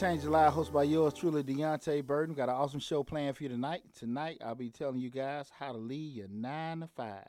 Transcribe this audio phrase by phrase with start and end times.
[0.00, 2.34] To Change the Live, hosted by yours truly, Deontay Burton.
[2.34, 3.82] Got an awesome show planned for you tonight.
[3.94, 7.28] Tonight, I'll be telling you guys how to lead your nine to five.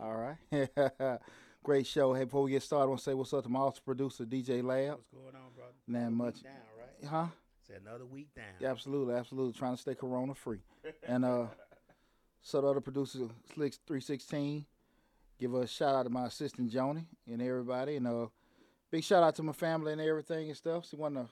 [0.00, 1.18] All right.
[1.64, 2.14] Great show.
[2.14, 4.24] Hey, before we get started, I want to say what's up to my awesome producer,
[4.24, 4.90] DJ Lab.
[4.90, 5.72] What's going on, brother?
[5.88, 6.42] Not much.
[6.44, 7.10] Down, right?
[7.10, 7.26] Huh?
[7.62, 8.44] It's another week down.
[8.60, 9.54] Yeah, absolutely, absolutely.
[9.54, 10.60] Trying to stay corona free.
[11.04, 11.46] And uh
[12.42, 14.66] so the other producer, Slicks three sixteen.
[15.36, 17.96] Give a shout out to my assistant Joni and everybody.
[17.96, 18.26] And uh
[18.88, 20.86] big shout out to my family and everything and stuff.
[20.86, 21.28] See one of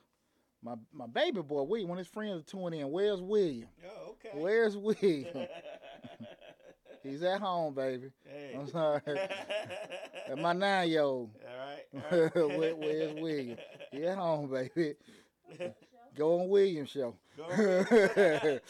[0.62, 2.90] my my baby boy, William, of his friends are tuning in.
[2.90, 3.68] Where's William?
[3.86, 4.30] Oh, okay.
[4.34, 5.46] Where's William?
[7.02, 8.10] He's at home, baby.
[8.24, 8.56] hey.
[8.58, 9.00] I'm sorry.
[10.28, 11.30] And my nine year old.
[12.10, 12.34] All right.
[12.34, 13.56] Where, where's William?
[13.92, 14.94] He at home, baby.
[16.16, 17.14] Go on William show.
[17.48, 18.60] Ahead.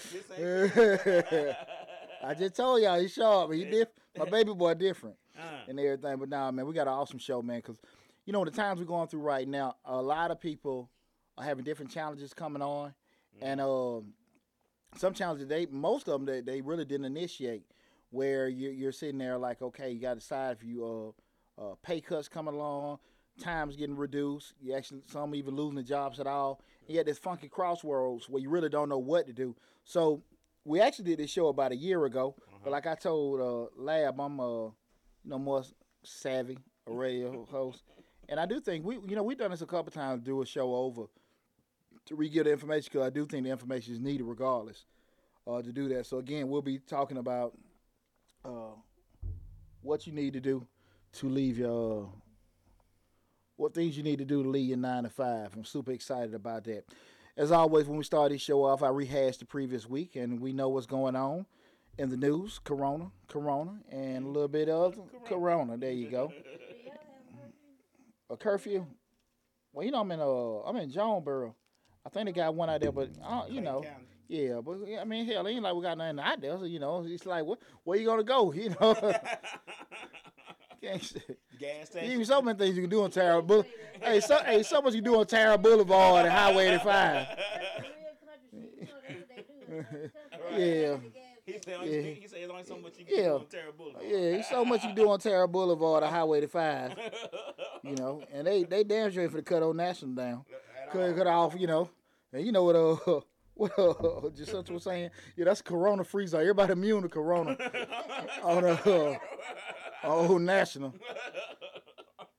[2.22, 3.88] I just told y'all he sharp, but he diff.
[4.18, 6.16] My baby boy different Uh, and everything.
[6.18, 7.62] But nah, man, we got an awesome show, man.
[7.62, 7.76] Cause
[8.26, 10.90] you know the times we're going through right now, a lot of people
[11.38, 12.94] are having different challenges coming on,
[13.40, 14.14] and um,
[14.96, 17.64] some challenges they most of them they, they really didn't initiate.
[18.10, 21.14] Where you're, you're sitting there like, okay, you got to decide if you
[21.58, 22.98] uh, uh, pay cuts coming along,
[23.40, 24.54] times getting reduced.
[24.60, 26.60] You actually some even losing the jobs at all.
[26.86, 29.56] You got this funky crossroads where you really don't know what to do.
[29.84, 30.22] So
[30.64, 34.20] we actually did this show about a year ago, but like I told uh, Lab,
[34.20, 34.72] I'm uh, you
[35.24, 35.64] know more
[36.02, 37.82] savvy, a radio host,
[38.28, 40.22] and I do think we you know we've done this a couple times.
[40.22, 41.06] Do a show over
[42.06, 44.84] to re-give the information because I do think the information is needed regardless
[45.46, 46.06] uh, to do that.
[46.06, 47.56] So again, we'll be talking about
[48.44, 48.74] uh,
[49.82, 50.66] what you need to do
[51.14, 52.06] to leave your uh,
[53.56, 55.54] what things you need to do to leave your nine to five.
[55.54, 56.84] I'm super excited about that.
[57.36, 60.52] As always, when we start this show off, I rehash the previous week, and we
[60.52, 61.46] know what's going on
[61.98, 62.60] in the news.
[62.62, 65.76] Corona, Corona, and a little bit of Corona.
[65.76, 66.32] There you go.
[68.30, 68.86] A curfew.
[69.72, 71.54] Well, you know I'm in uh I'm in Jonesboro.
[72.06, 74.06] I think they got one out there, but uh, you know, County.
[74.28, 74.60] yeah.
[74.64, 76.56] But I mean, hell, ain't like we got nothing out there.
[76.56, 78.52] So, you know, it's like, what, where you gonna go?
[78.56, 78.94] You know,
[80.82, 81.20] can't say-
[81.58, 82.24] Gas Even station.
[82.26, 83.72] so many things you can do on Tara Boulevard.
[84.00, 87.26] hey, so hey, so much you do on Tara Boulevard and Highway 85.
[90.56, 90.96] Yeah.
[91.44, 91.74] He said, Yeah.
[91.76, 93.22] only, he said, "There's only so much you can Yeah.
[93.24, 96.38] do on Tara Boulevard." Yeah, there's so much you do on Tara Boulevard or Highway
[96.38, 96.98] 85.
[97.84, 100.44] You know, and they they damn sure ain't for the cut Old National down.
[100.92, 101.88] Cut, cut off, you know.
[102.36, 103.20] And you know what uh
[103.54, 105.10] what uh just such was saying?
[105.36, 106.42] Yeah, that's Corona free zone.
[106.42, 107.56] Everybody immune to Corona
[108.42, 109.16] on uh,
[110.04, 110.94] on Old National.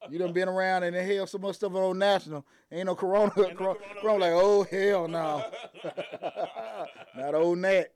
[0.09, 2.45] You done been around and they hell so much stuff on Old National.
[2.71, 3.31] Ain't no Corona.
[3.31, 5.43] corona, Corona corona like, oh hell no.
[7.15, 7.87] Not old Nat.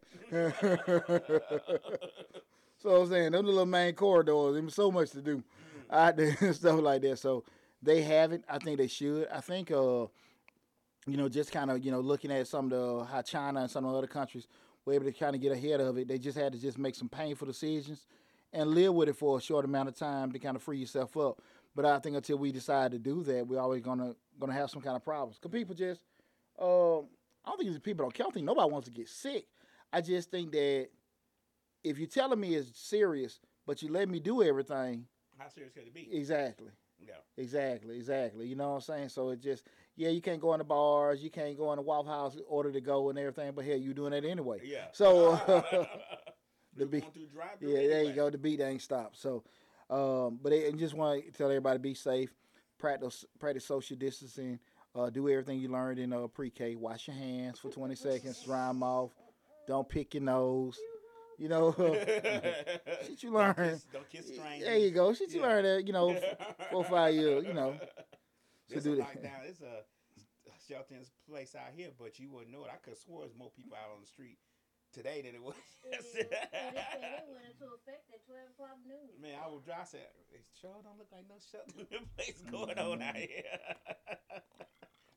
[2.80, 5.44] so I'm saying them little main corridors, there's so much to do
[5.92, 7.20] out there and stuff like that.
[7.20, 7.44] So
[7.84, 8.44] they haven't.
[8.50, 9.28] I think they should.
[9.28, 10.06] I think uh,
[11.08, 13.72] you know, just kind of, you know, looking at some of the how China and
[13.72, 14.48] some of the other countries
[14.86, 16.08] were able to kind of get ahead of it.
[16.08, 18.06] They just had to just make some painful decisions
[18.54, 21.16] and live with it for a short amount of time to kind of free yourself
[21.18, 21.42] up.
[21.76, 24.82] But I think until we decide to do that, we're always gonna gonna have some
[24.82, 25.38] kind of problems.
[25.40, 26.02] Cause people just,
[26.60, 27.04] uh, I
[27.48, 28.26] don't think it's people don't care.
[28.26, 29.46] I don't think nobody wants to get sick.
[29.94, 30.90] I just think that
[31.84, 35.06] if you're telling me it's serious, but you let me do everything,
[35.38, 36.10] How serious could it be?
[36.12, 36.70] exactly.
[37.06, 37.14] Yeah.
[37.38, 38.48] Exactly, exactly.
[38.48, 39.10] You know what I'm saying?
[39.10, 41.82] So it just, yeah, you can't go in the bars, you can't go in the
[41.82, 44.60] Waffle House, order to go and everything, but hell, you doing that anyway.
[44.64, 44.86] Yeah.
[44.94, 45.36] So,
[46.76, 48.30] the beat- going through drive yeah, there you go.
[48.30, 49.18] The beat ain't stopped.
[49.18, 49.44] So,
[49.90, 52.32] um, but and just want to tell everybody be safe,
[52.78, 54.60] practice practice social distancing,
[54.96, 56.76] uh, do everything you learned in uh, pre-K.
[56.76, 59.12] Wash your hands for 20 seconds, dry them off.
[59.68, 60.78] Don't pick your nose.
[61.42, 61.74] You know,
[63.08, 63.56] shit you learn.
[63.56, 64.68] Kiss, don't kiss strangers.
[64.68, 65.12] There you go.
[65.12, 66.16] Shit you learn that, you know,
[66.70, 67.74] four, five years, you know.
[68.70, 69.08] So It's do a that.
[69.08, 69.50] lockdown.
[69.50, 69.82] It's a
[70.70, 72.70] sheltering place out here, but you wouldn't know it.
[72.72, 74.38] I could have swore there's more people out on the street
[74.94, 75.56] today than it was.
[79.20, 79.80] Man, I would drive.
[79.82, 83.18] I said, "It sure don't look like no shelter in place going on out mm-hmm.
[83.18, 83.44] here."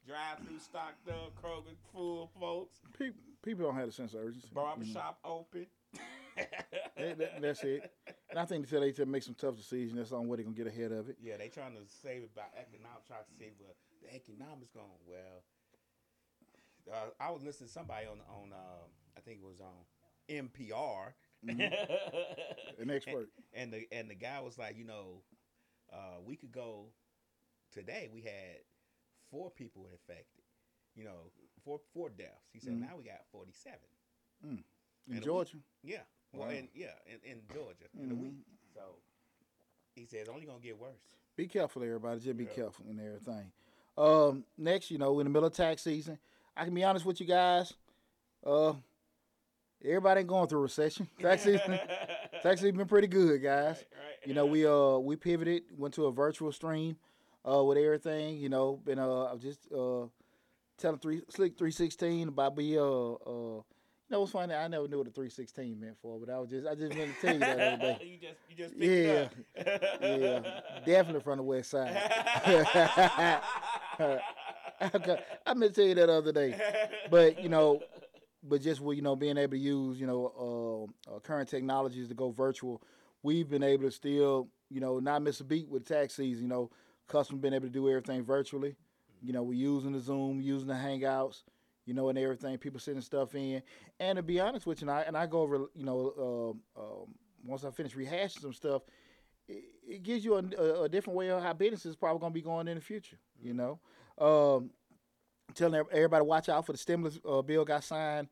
[0.07, 2.81] Drive through stocked up, Kroger full, folks.
[2.99, 4.49] People, people don't have a sense of urgency.
[4.55, 4.93] Barber mm-hmm.
[4.93, 5.67] shop open.
[6.37, 7.93] That- that- that's it.
[8.31, 10.57] And I think they to make some tough decisions, that's the only way they're gonna
[10.57, 11.17] get ahead of it.
[11.21, 13.07] Yeah, they trying to save it by economics.
[13.07, 15.45] Trying to save well, the economics going well.
[16.93, 18.87] Uh, I was listening to somebody on on uh,
[19.17, 19.85] I think it was on
[20.29, 21.15] NPR.
[22.79, 23.29] An expert.
[23.53, 25.23] And, the and the guy was like, you know,
[25.93, 26.87] uh, we could go
[27.71, 28.09] today.
[28.13, 28.61] We had
[29.31, 30.43] four people infected.
[30.97, 31.31] You know,
[31.65, 32.49] four four deaths.
[32.53, 32.81] He said Mhm.
[32.89, 34.59] now we got forty seven.
[35.11, 35.57] In Georgia.
[35.83, 35.99] Yeah.
[36.33, 36.55] Well, Wow.
[36.55, 38.35] in, yeah, in, in Georgia in a week.
[38.75, 38.81] So
[39.95, 40.91] he says it's only gonna get worse.
[41.37, 42.21] Be careful, everybody.
[42.21, 42.51] Just be Yeah.
[42.51, 43.53] careful and everything.
[43.97, 46.19] Um, next, you know, in the middle of tax season,
[46.57, 47.73] I can be honest with you guys.
[48.45, 48.75] Uh,
[49.85, 51.09] everybody ain't going through a recession.
[51.21, 51.79] Tax season,
[52.43, 53.77] tax season been pretty good, guys.
[53.93, 54.27] Right.
[54.27, 56.97] You know, we uh we pivoted, went to a virtual stream,
[57.49, 58.39] uh, with everything.
[58.39, 60.07] You know, been uh I was just uh
[60.79, 63.63] telling three slick three sixteen about be uh uh.
[64.25, 64.55] What's funny?
[64.55, 66.97] I never knew what a three sixteen meant for, but I was just I just
[66.97, 67.99] wanted to tell you that other day.
[68.11, 69.29] you just you just Yeah,
[69.67, 70.01] up.
[70.01, 71.95] yeah, definitely from the west side.
[75.47, 76.59] I meant to tell you that other day,
[77.11, 77.83] but you know,
[78.43, 82.09] but just with you know being able to use you know uh, uh, current technologies
[82.09, 82.83] to go virtual,
[83.23, 86.45] we've been able to still you know not miss a beat with tax season.
[86.45, 86.71] You know,
[87.09, 88.75] custom been able to do everything virtually.
[89.23, 91.43] You know, we're using the Zoom, using the Hangouts,
[91.87, 92.57] you know, and everything.
[92.59, 93.63] People sending stuff in,
[94.01, 96.81] and to be honest with you, and I, and I go over you know uh,
[96.81, 97.15] um,
[97.45, 98.83] once I finish rehashing some stuff.
[99.47, 102.33] It, it gives you a, a, a different way of how business is probably going
[102.33, 103.19] to be going in the future.
[103.43, 103.79] You know,
[104.19, 104.71] um,
[105.55, 108.29] telling everybody watch out for the stimulus uh, bill got signed.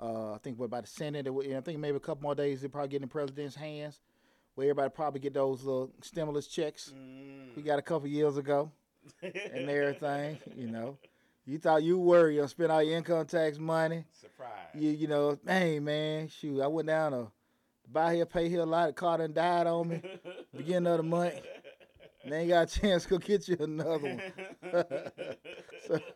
[0.00, 1.26] Uh, I think what by the Senate.
[1.26, 4.00] It I think maybe a couple more days they probably get in the president's hands.
[4.54, 7.54] Where everybody probably get those little stimulus checks Mm.
[7.54, 8.72] we got a couple years ago
[9.22, 10.38] and everything.
[10.56, 10.98] You know,
[11.48, 14.04] you thought you were you spend all your income tax money.
[14.12, 14.50] Surprise.
[14.74, 17.28] You you know, hey man, shoot, I went down to
[17.90, 18.88] buy here, pay here a lot.
[18.88, 20.02] The car done died on me.
[20.56, 21.34] Beginning of the month.
[22.24, 24.22] And ain't got a chance to go get you another one.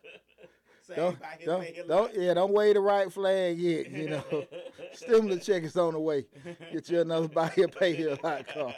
[0.85, 3.89] So, don't, don't, don't, yeah, don't wave the right flag yet.
[3.89, 4.45] You know,
[4.91, 6.25] stimulus check is on the way.
[6.71, 8.73] Get you another buy here, pay here lot car.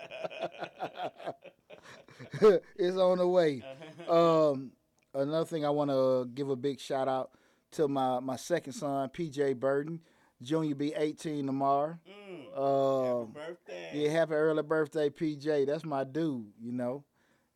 [2.78, 3.64] it's on the way.
[4.08, 4.72] Um,
[5.16, 7.32] another thing I want to give a big shout out
[7.72, 10.00] to my my second son, PJ Burton,
[10.42, 11.98] Junior, be 18 tomorrow.
[12.08, 12.58] Mm.
[12.58, 13.92] Um, Happy birthday.
[13.94, 15.66] yeah, happy early birthday, PJ.
[15.68, 16.46] That's my dude.
[16.62, 17.04] You know,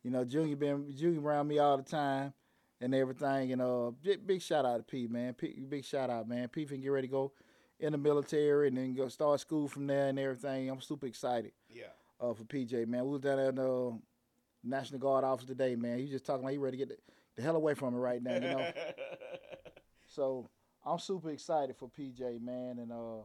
[0.02, 2.32] you know, Junior been Junior around me all the time
[2.80, 3.52] and everything.
[3.52, 5.34] And uh, big, big shout out to P, man.
[5.34, 6.48] P, big shout out, man.
[6.48, 7.32] P can get ready to go
[7.78, 10.68] in the military and then go start school from there and everything.
[10.68, 11.84] I'm super excited Yeah.
[12.20, 13.04] uh, for PJ, man.
[13.06, 13.98] We was down at in the
[14.62, 15.96] National Guard office today, man.
[15.96, 17.98] He was just talking like he ready to get the, the hell away from it
[17.98, 18.72] right now, you know.
[20.10, 20.48] So
[20.84, 23.22] I'm super excited for PJ, man, and uh,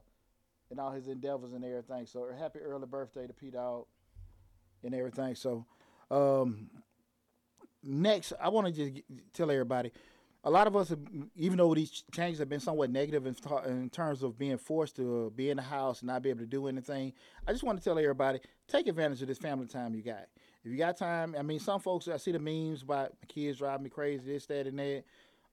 [0.70, 2.06] and all his endeavors and everything.
[2.06, 3.86] So happy early birthday to P Dog
[4.84, 5.36] and everything.
[5.36, 5.66] So
[6.12, 6.70] um,
[7.84, 9.02] next, I want to just
[9.34, 9.92] tell everybody.
[10.44, 11.00] A lot of us, have,
[11.36, 13.36] even though these changes have been somewhat negative in,
[13.66, 16.46] in terms of being forced to be in the house and not be able to
[16.46, 17.14] do anything,
[17.48, 20.28] I just want to tell everybody take advantage of this family time you got.
[20.66, 23.84] If you got time, I mean, some folks, I see the memes about kids driving
[23.84, 25.04] me crazy, this, that, and that.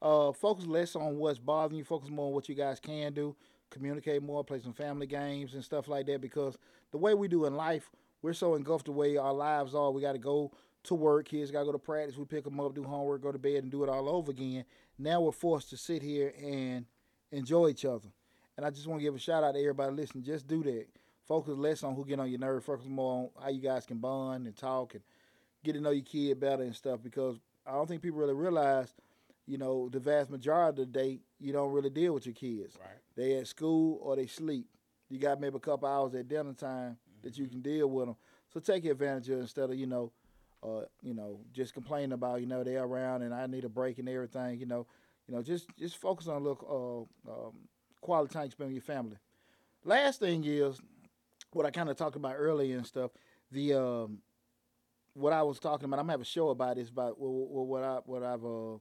[0.00, 1.84] Uh, focus less on what's bothering you.
[1.84, 3.36] Focus more on what you guys can do.
[3.68, 4.42] Communicate more.
[4.42, 6.22] Play some family games and stuff like that.
[6.22, 6.56] Because
[6.92, 7.90] the way we do in life,
[8.22, 9.90] we're so engulfed the way our lives are.
[9.90, 10.50] We got to go
[10.84, 11.26] to work.
[11.26, 12.16] Kids got to go to practice.
[12.16, 14.64] We pick them up, do homework, go to bed, and do it all over again.
[14.98, 16.86] Now we're forced to sit here and
[17.30, 18.08] enjoy each other.
[18.56, 20.24] And I just want to give a shout out to everybody listening.
[20.24, 20.86] Just do that.
[21.32, 22.62] Focus less on who get on your nerve.
[22.62, 25.02] Focus more on how you guys can bond and talk and
[25.64, 27.00] get to know your kid better and stuff.
[27.02, 28.92] Because I don't think people really realize
[29.46, 32.76] you know, the vast majority of the day, you don't really deal with your kids.
[32.78, 32.98] Right.
[33.16, 34.66] They at school or they sleep.
[35.08, 38.16] You got maybe a couple hours at dinner time that you can deal with them.
[38.52, 40.12] So take advantage of it instead of you know,
[40.62, 43.98] uh, you know, just complaining about you know they're around and I need a break
[43.98, 44.60] and everything.
[44.60, 44.86] You know,
[45.26, 47.52] you know, just just focus on a little uh, um,
[48.02, 49.16] quality time spent with your family.
[49.82, 50.78] Last thing is
[51.52, 53.10] what I kind of talked about earlier and stuff.
[53.50, 54.18] The um,
[55.14, 55.98] what I was talking about.
[55.98, 58.78] I'm gonna have a show about this about what, what, what I what I've uh,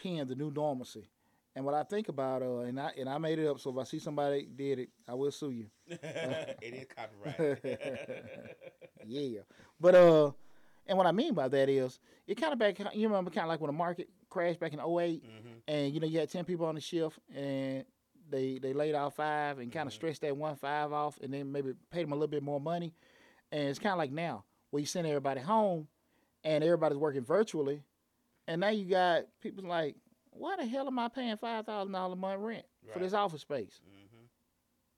[0.00, 1.08] penned the new normalcy.
[1.56, 3.58] And what I think about, uh, and I and I made it up.
[3.58, 5.66] So if I see somebody did it, I will sue you.
[5.88, 7.58] it is copyright.
[9.06, 9.40] yeah.
[9.80, 10.30] But uh,
[10.86, 12.78] and what I mean by that is, it kind of back.
[12.94, 15.22] You remember kind of like when the market crashed back in 8 Mhm.
[15.66, 17.84] and you know you had ten people on the shift, and
[18.30, 21.50] they they laid off five and kind of stressed that one five off, and then
[21.52, 22.94] maybe paid them a little bit more money.
[23.52, 25.88] And it's kind of like now where you send everybody home,
[26.44, 27.82] and everybody's working virtually,
[28.46, 29.96] and now you got people like,
[30.30, 33.40] why the hell am I paying five thousand dollars a month rent for this office
[33.42, 33.80] space?
[33.84, 34.28] Mhm.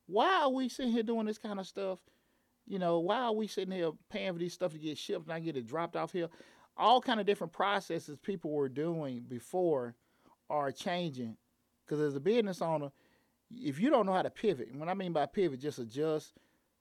[0.07, 2.01] why are we sitting here doing this kind of stuff?
[2.67, 5.33] You know, why are we sitting here paying for these stuff to get shipped and
[5.33, 6.29] I get it dropped off here?
[6.77, 9.95] All kind of different processes people were doing before
[10.51, 11.37] are changing.
[11.85, 12.91] Because as a business owner,
[13.55, 16.35] if you don't know how to pivot, and what I mean by pivot, just adjust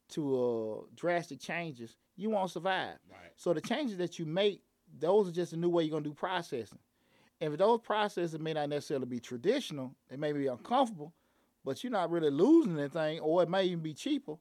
[0.10, 2.98] to uh, drastic changes, you won't survive.
[3.10, 3.32] Right.
[3.38, 4.62] So the changes that you make,
[5.00, 6.80] those are just a new way you're gonna do processing.
[7.40, 11.13] And if those processes may not necessarily be traditional, they may be uncomfortable,
[11.66, 14.36] but you're not really losing anything, or it may even be cheaper.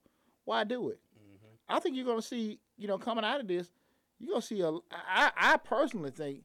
[0.44, 1.00] Why do it?
[1.16, 1.48] Mhm.
[1.68, 3.70] I think you're gonna see, you know, coming out of this,
[4.18, 4.70] you're gonna see a.
[4.90, 6.44] I, I personally think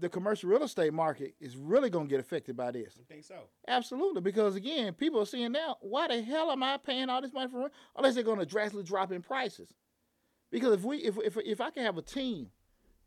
[0.00, 2.98] the commercial real estate market is really going to get affected by this.
[2.98, 3.36] I think so.
[3.68, 7.32] Absolutely, because again, people are seeing now, why the hell am I paying all this
[7.32, 7.72] money for rent?
[7.96, 9.74] Unless they're going to drastically drop in prices.
[10.50, 12.48] Because if we, if if if I can have a team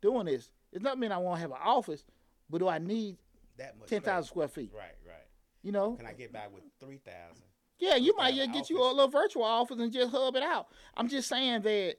[0.00, 2.04] doing this, it doesn't mean I want to have an office,
[2.48, 3.16] but do I need
[3.58, 3.88] That much.
[3.88, 4.70] ten thousand square feet?
[4.74, 5.16] Right, right.
[5.62, 7.42] You know, Can I get by with three thousand?
[7.78, 10.36] yeah, you might have just an get you a little virtual office and just hub
[10.36, 10.68] it out.
[10.96, 11.96] I'm just saying that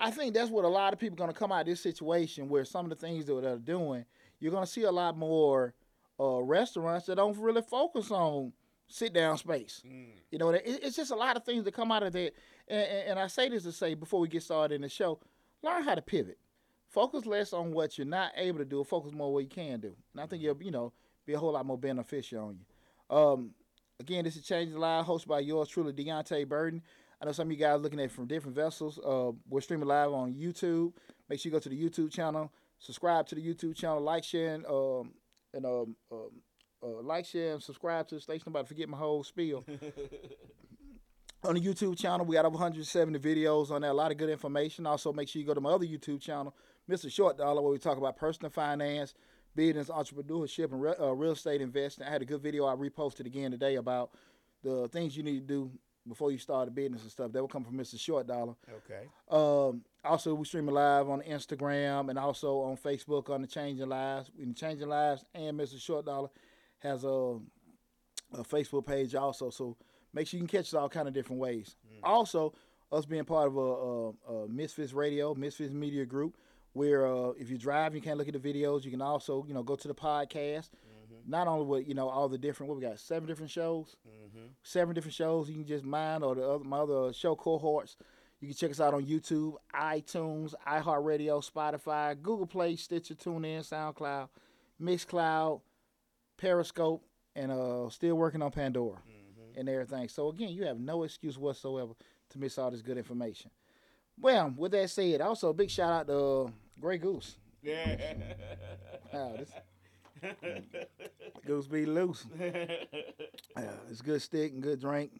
[0.00, 1.80] I think that's what a lot of people are going to come out of this
[1.80, 4.04] situation where some of the things that they're doing,
[4.44, 5.72] you're going to see a lot more
[6.20, 8.52] uh, restaurants that don't really focus on
[8.88, 9.82] sit down space.
[9.86, 10.08] Mm.
[10.30, 12.34] You know, it, it's just a lot of things that come out of that.
[12.68, 15.18] And, and, and I say this to say before we get started in the show,
[15.62, 16.36] learn how to pivot.
[16.90, 18.84] Focus less on what you're not able to do.
[18.84, 19.96] Focus more on what you can do.
[20.12, 20.92] And I think you'll, you know,
[21.24, 23.16] be a whole lot more beneficial on you.
[23.16, 23.52] Um,
[23.98, 26.82] again, this is Changing Live, hosted by yours truly, Deontay Burton.
[27.18, 28.98] I know some of you guys looking at it from different vessels.
[28.98, 30.92] Uh, we're streaming live on YouTube.
[31.30, 34.54] Make sure you go to the YouTube channel, subscribe to the YouTube channel, like, share,
[34.54, 35.12] and, um,
[35.52, 36.30] and um, um,
[36.82, 38.44] uh, like, share, and subscribe to the station.
[38.46, 39.64] Nobody forget my whole spiel
[41.44, 42.26] on the YouTube channel.
[42.26, 43.90] We got over 170 videos on there.
[43.90, 44.86] A lot of good information.
[44.86, 46.54] Also, make sure you go to my other YouTube channel,
[46.90, 47.10] Mr.
[47.10, 49.14] Short Dollar, where we talk about personal finance,
[49.54, 52.06] business, entrepreneurship, and re- uh, real estate investing.
[52.06, 54.10] I had a good video I reposted again today about
[54.62, 55.70] the things you need to do
[56.06, 57.32] before you start a business and stuff.
[57.32, 57.98] That will come from Mr.
[57.98, 58.54] Short Dollar.
[58.68, 59.06] Okay.
[59.30, 64.30] Um, also, we streaming live on Instagram and also on Facebook on the Changing Lives.
[64.38, 65.80] In Changing Lives and Mr.
[65.80, 66.28] Short Dollar
[66.80, 69.50] has a, a Facebook page also.
[69.50, 69.76] So
[70.12, 71.76] make sure you can catch us all kind of different ways.
[72.02, 72.54] Also,
[72.92, 76.36] us being part of a, a, a Misfits Radio, Misfits Media Group,
[76.74, 78.84] where uh, if you drive, you can't look at the videos.
[78.84, 80.68] You can also, you know, go to the podcast.
[81.26, 84.46] Not only with you know all the different, what we got, seven different shows Mm-hmm.
[84.62, 85.48] seven different shows.
[85.48, 87.96] You can just mine or the other my other show cohorts.
[88.40, 94.28] You can check us out on YouTube, iTunes, iHeartRadio, Spotify, Google Play, Stitcher, TuneIn, SoundCloud,
[94.82, 95.60] Mixcloud,
[96.36, 97.02] Periscope,
[97.36, 99.58] and uh, still working on Pandora Mm-hmm.
[99.60, 100.08] and everything.
[100.08, 101.92] So again, you have no excuse whatsoever
[102.30, 103.50] to miss all this good information.
[104.20, 106.50] Well, with that said, also a big shout out to uh,
[106.80, 107.36] Grey Goose.
[107.62, 108.14] Yeah.
[109.12, 109.50] Wow, this
[111.46, 112.26] Goose be loose.
[113.56, 115.12] Yeah, it's good stick and good drink,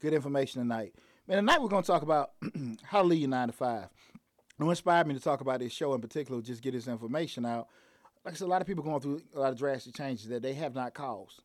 [0.00, 0.94] good information tonight.
[1.26, 2.30] Man, tonight we're going to talk about
[2.84, 3.88] how to lead your nine to five.
[4.58, 7.44] And what inspired me to talk about this show in particular, just get this information
[7.44, 7.66] out.
[8.24, 10.42] Like I said, a lot of people going through a lot of drastic changes that
[10.42, 11.42] they have not caused.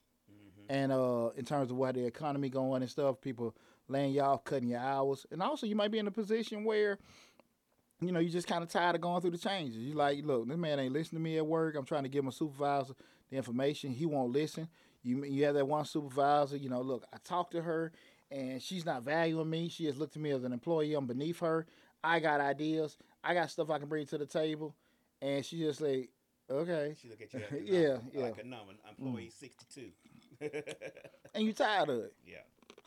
[0.69, 3.55] And uh, in terms of where the economy going and stuff, people
[3.87, 6.99] laying you off, cutting your hours, and also you might be in a position where,
[8.01, 9.77] you know, you just kind of tired of going through the changes.
[9.77, 11.75] You like, look, this man ain't listening to me at work.
[11.75, 12.93] I'm trying to give my supervisor
[13.29, 13.91] the information.
[13.91, 14.67] He won't listen.
[15.03, 16.57] You you have that one supervisor.
[16.57, 17.91] You know, look, I talked to her,
[18.31, 19.69] and she's not valuing me.
[19.69, 20.93] She has looked at me as an employee.
[20.93, 21.65] I'm beneath her.
[22.03, 22.97] I got ideas.
[23.23, 24.75] I got stuff I can bring to the table,
[25.21, 26.09] and she just like,
[26.49, 28.21] okay, She look at you like a Yeah, number, yeah.
[28.21, 28.73] like a number.
[28.89, 29.39] Employee mm.
[29.39, 29.89] sixty-two.
[31.33, 32.13] and you tired of it.
[32.27, 32.37] yeah.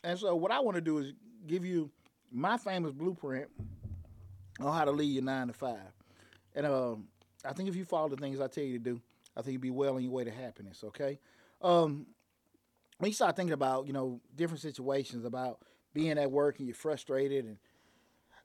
[0.03, 1.13] And so what I want to do is
[1.47, 1.89] give you
[2.31, 3.49] my famous blueprint
[4.59, 5.93] on how to lead your nine to five.
[6.55, 7.07] And um,
[7.45, 9.01] I think if you follow the things I tell you to do,
[9.35, 10.83] I think you'll be well on your way to happiness.
[10.87, 11.19] Okay.
[11.61, 12.07] Um,
[12.97, 15.59] when you start thinking about you know different situations about
[15.93, 17.57] being at work and you're frustrated and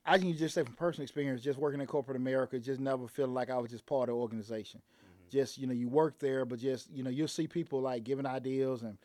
[0.06, 3.32] I can just say from personal experience, just working in corporate America, just never feeling
[3.32, 4.82] like I was just part of the organization.
[5.30, 8.26] Just you know, you work there, but just you know, you'll see people like giving
[8.26, 8.98] ideas and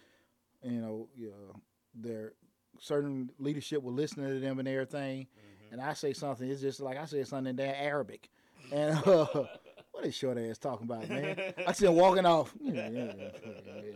[0.62, 1.56] you know, you know
[1.96, 2.34] their
[2.80, 5.28] certain leadership will listen to them and everything.
[5.71, 8.29] And I say something, it's just like I said something in there Arabic,
[8.71, 9.25] and uh,
[9.91, 11.53] what is short ass talking about, man?
[11.67, 12.53] I see him walking off.
[12.61, 13.29] Yeah, yeah, yeah,
[13.65, 13.91] yeah.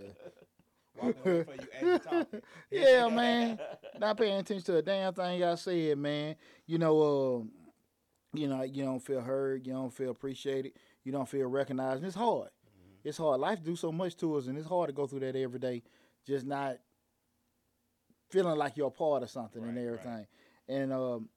[1.01, 2.41] Walking you as you talking.
[2.71, 3.59] yeah, man.
[3.99, 6.35] Not paying attention to a damn thing I said, man.
[6.67, 11.27] You know, uh, you know, you don't feel heard, you don't feel appreciated, you don't
[11.27, 11.97] feel recognized.
[11.97, 12.49] And it's hard.
[13.03, 13.39] It's hard.
[13.41, 15.83] Life do so much to us, and it's hard to go through that every day,
[16.25, 16.77] just not
[18.29, 19.87] feeling like you're a part of something and Right, right.
[19.99, 20.27] everything.
[20.69, 21.29] And um,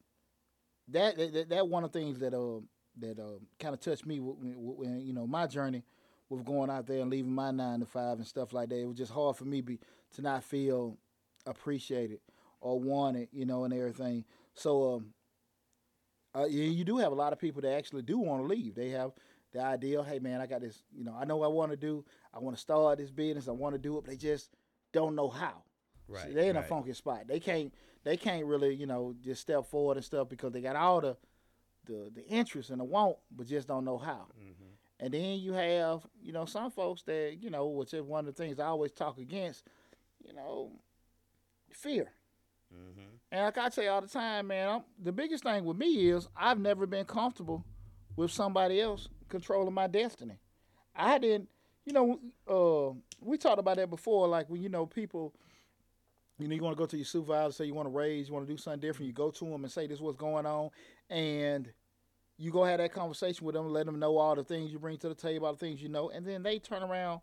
[0.88, 2.60] that, that that one of the things that uh,
[2.98, 5.82] that uh, kind of touched me, when, when, you know, my journey
[6.28, 8.80] with going out there and leaving my nine to five and stuff like that.
[8.80, 9.78] It was just hard for me be,
[10.14, 10.98] to not feel
[11.46, 12.18] appreciated
[12.60, 14.24] or wanted, you know, and everything.
[14.54, 15.06] So, um,
[16.34, 18.74] uh, you, do have a lot of people that actually do want to leave.
[18.74, 19.12] They have
[19.52, 21.76] the idea, hey man, I got this, you know, I know what I want to
[21.76, 22.04] do.
[22.34, 23.48] I want to start this business.
[23.48, 24.50] I want to do it, but they just
[24.92, 25.62] don't know how.
[26.08, 26.26] Right.
[26.28, 27.26] See, they in a funky spot.
[27.26, 27.72] They can't
[28.04, 31.16] they can't really, you know, just step forward and stuff because they got all the
[31.86, 34.26] the, the interest and the want, but just don't know how.
[34.40, 34.54] Mhm.
[34.98, 38.34] And then you have, you know, some folks that, you know, which is one of
[38.34, 39.64] the things I always talk against,
[40.24, 40.72] you know,
[41.70, 42.10] fear.
[42.74, 43.20] Mhm.
[43.30, 46.08] And like I tell you all the time, man, I'm, the biggest thing with me
[46.10, 47.64] is I've never been comfortable
[48.16, 50.38] with somebody else controlling my destiny.
[50.94, 51.48] I didn't,
[51.84, 54.26] you know, uh, we talked about that before.
[54.26, 55.34] Like when you know people,
[56.38, 58.34] you know, you want to go to your supervisor, say you want to raise, you
[58.34, 59.06] want to do something different.
[59.06, 60.70] You go to them and say this is what's going on,
[61.08, 61.72] and
[62.38, 64.98] you go have that conversation with them, let them know all the things you bring
[64.98, 67.20] to the table, all the things you know, and then they turn around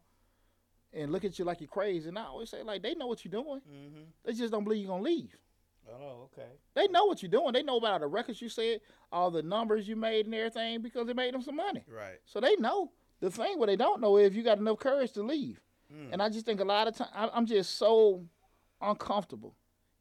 [0.91, 2.10] and look at you like you're crazy.
[2.10, 3.62] And I always say like they know what you're doing.
[3.72, 4.03] Mm-hmm.
[4.25, 5.36] They just don't believe you're gonna leave.
[5.91, 6.50] Oh, okay.
[6.75, 7.53] They know what you're doing.
[7.53, 8.79] They know about the records you said,
[9.12, 11.84] all the numbers you made and everything because it made them some money.
[11.88, 12.20] Right.
[12.25, 12.91] So they know.
[13.20, 15.62] The thing what they don't know is if you got enough courage to leave.
[15.93, 16.13] Mm.
[16.13, 18.25] And I just think a lot of time I'm just so
[18.84, 19.56] uncomfortable.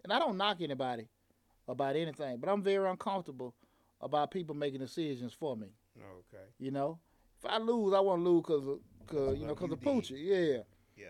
[0.05, 1.09] And I don't knock anybody
[1.69, 3.55] about anything, but I'm very uncomfortable
[4.01, 5.69] about people making decisions for me.
[5.97, 6.45] Okay.
[6.59, 6.99] You know,
[7.39, 9.81] if I lose, I want to lose because cause, you know because of.
[9.81, 10.17] Poochie.
[10.19, 10.63] Yeah.
[10.97, 11.07] Yeah.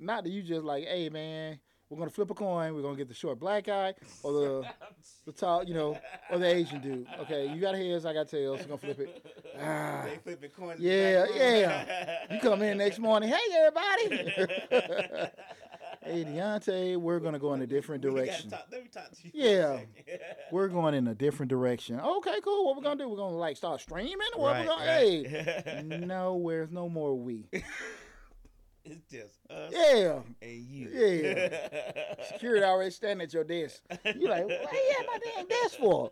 [0.00, 2.74] Not that you just like, hey man, we're gonna flip a coin.
[2.74, 4.64] We're gonna get the short black guy or the
[5.26, 5.98] the tall, you know,
[6.30, 7.06] or the Asian dude.
[7.20, 8.60] Okay, you got heads, I got tails.
[8.60, 9.26] We're gonna flip it.
[9.60, 10.04] Ah.
[10.04, 10.78] they flipping coins.
[10.78, 12.24] Yeah, yeah.
[12.30, 13.28] You come in next morning.
[13.28, 15.32] Hey everybody.
[16.08, 18.50] hey Deontay, we're gonna go in a different direction.
[18.50, 19.30] talk- let me talk to you.
[19.34, 19.80] Yeah.
[20.52, 22.00] We're going in a different direction.
[22.00, 22.64] Okay, cool.
[22.66, 23.08] What we're gonna do?
[23.08, 24.16] We're gonna like start streaming.
[24.34, 24.86] Or what Right, we're gonna?
[24.86, 25.26] right.
[25.26, 27.44] Hey, no, there's no more we.
[28.84, 30.20] it's just us Yeah.
[30.40, 30.88] and you.
[30.90, 32.14] Yeah.
[32.32, 33.82] Security already standing at your desk.
[34.04, 36.10] You're like, what you at my damn desk for?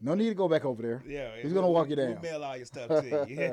[0.00, 1.02] No need to go back over there.
[1.06, 1.30] Yeah.
[1.40, 2.22] He's gonna walk you we'll down.
[2.22, 3.52] mail all your stuff to you.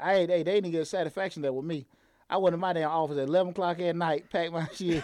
[0.00, 1.84] I ain't, hey, they didn't get satisfaction there with me.
[2.30, 5.02] I went to my damn office at 11 o'clock at night, packed my shit.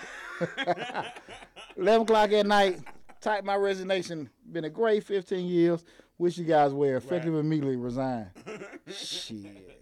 [1.77, 2.81] 11 o'clock at night,
[3.21, 4.29] typed my resignation.
[4.51, 5.85] Been a great 15 years.
[6.19, 8.31] Wish you guys were effective immediately resign.
[8.89, 9.81] shit.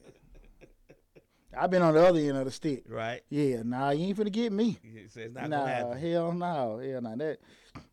[1.55, 2.85] I've been on the other end of the stick.
[2.89, 3.21] right.
[3.29, 4.79] Yeah, nah, you ain't finna get me.
[4.83, 7.17] He it's not nah, hell no, hell no.
[7.17, 7.39] That,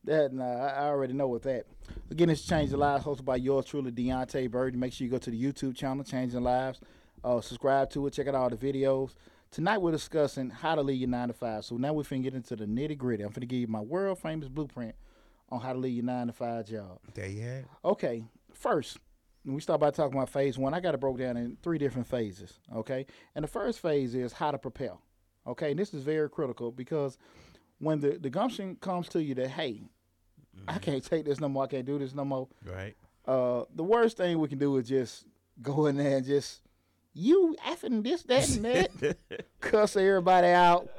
[0.05, 1.65] that, nah, I I already know what that.
[2.09, 4.75] Again, it's Change the Lives, hosted by yours truly, Deontay Bird.
[4.77, 6.79] Make sure you go to the YouTube channel, Changing Lives.
[7.21, 8.13] Uh, subscribe to it.
[8.13, 9.12] Check out all the videos.
[9.51, 11.65] Tonight we're discussing how to lead your nine to five.
[11.65, 13.23] So now we're finna get into the nitty gritty.
[13.23, 14.93] I'm finna give you my world famous blueprint
[15.49, 16.99] on how to lead your nine to five job.
[17.15, 17.65] There you have.
[17.83, 18.97] Okay, first,
[19.43, 22.07] we start by talking about phase one, I got it broke down in three different
[22.07, 22.59] phases.
[22.75, 24.93] Okay, and the first phase is how to prepare.
[25.47, 27.17] Okay, and this is very critical because
[27.79, 29.81] when the, the gumption comes to you that hey,
[30.67, 32.49] I can't take this no more, I can't do this no more.
[32.63, 32.95] Right.
[33.25, 35.25] Uh, the worst thing we can do is just
[35.59, 36.62] go in there and just
[37.13, 39.17] you effing this, that, and that,
[39.60, 40.89] cuss everybody out,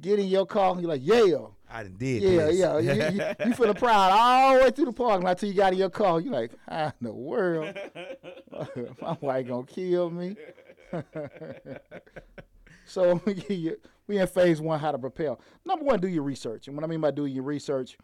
[0.00, 1.36] get in your car, and you're like, yeah.
[1.70, 2.56] I done did Yeah, this.
[2.58, 2.78] yeah.
[2.78, 5.72] You, you, you feeling proud all the way through the parking lot till you got
[5.74, 6.18] in your car.
[6.20, 7.76] You're like, how in the world?
[9.02, 10.34] My wife gonna kill me.
[12.86, 13.76] so we
[14.08, 15.36] in phase one, how to prepare.
[15.64, 16.68] Number one, do your research.
[16.68, 17.98] And what I mean by doing your research,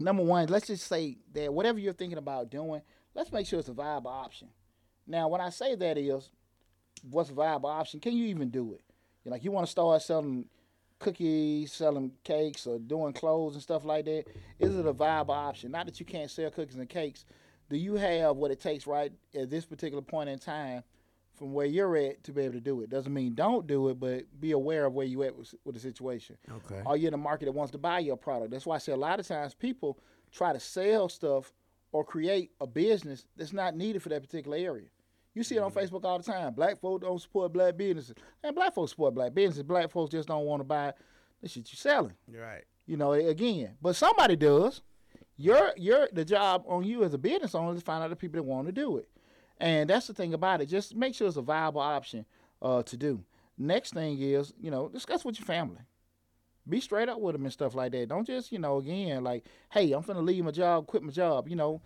[0.00, 2.80] number one, let's just say that whatever you're thinking about doing,
[3.14, 4.48] let's make sure it's a viable option.
[5.10, 6.30] Now, when I say that is,
[7.10, 7.98] what's a viable option?
[7.98, 8.82] Can you even do it?
[9.24, 10.44] You're like, you want to start selling
[11.00, 14.24] cookies, selling cakes, or doing clothes and stuff like that?
[14.60, 15.72] Is it a viable option?
[15.72, 17.24] Not that you can't sell cookies and cakes.
[17.68, 20.84] Do you have what it takes right at this particular point in time
[21.34, 22.90] from where you're at to be able to do it?
[22.90, 25.80] Doesn't mean don't do it, but be aware of where you at with, with the
[25.80, 26.36] situation.
[26.48, 26.82] Okay.
[26.86, 28.52] Are you in a market that wants to buy your product?
[28.52, 29.98] That's why I say a lot of times people
[30.30, 31.52] try to sell stuff
[31.92, 34.86] or create a business that's not needed for that particular area.
[35.34, 36.54] You see it on Facebook all the time.
[36.54, 38.14] Black folks don't support black businesses.
[38.42, 39.62] And black folks support black businesses.
[39.62, 40.92] Black folks just don't want to buy
[41.40, 42.14] the shit you're selling.
[42.28, 42.64] Right.
[42.86, 43.76] You know, again.
[43.80, 44.82] But somebody does.
[45.36, 48.16] Your your the job on you as a business owner is to find out the
[48.16, 49.08] people that want to do it.
[49.58, 50.66] And that's the thing about it.
[50.66, 52.26] Just make sure it's a viable option
[52.60, 53.24] uh, to do.
[53.56, 55.80] Next thing is, you know, discuss with your family.
[56.68, 58.08] Be straight up with them and stuff like that.
[58.08, 61.48] Don't just, you know, again, like, hey, I'm finna leave my job, quit my job.
[61.48, 61.82] You know,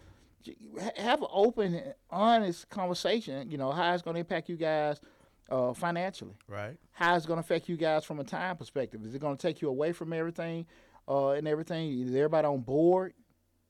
[0.97, 1.81] have an open,
[2.11, 3.51] honest conversation.
[3.51, 5.01] You know, how it's gonna impact you guys
[5.51, 6.77] uh, financially Right.
[6.93, 9.05] how it's going to affect you guys from a time perspective.
[9.05, 10.65] Is it going to take you away from everything
[11.07, 12.01] uh, and everything?
[12.01, 13.13] Is everybody on board?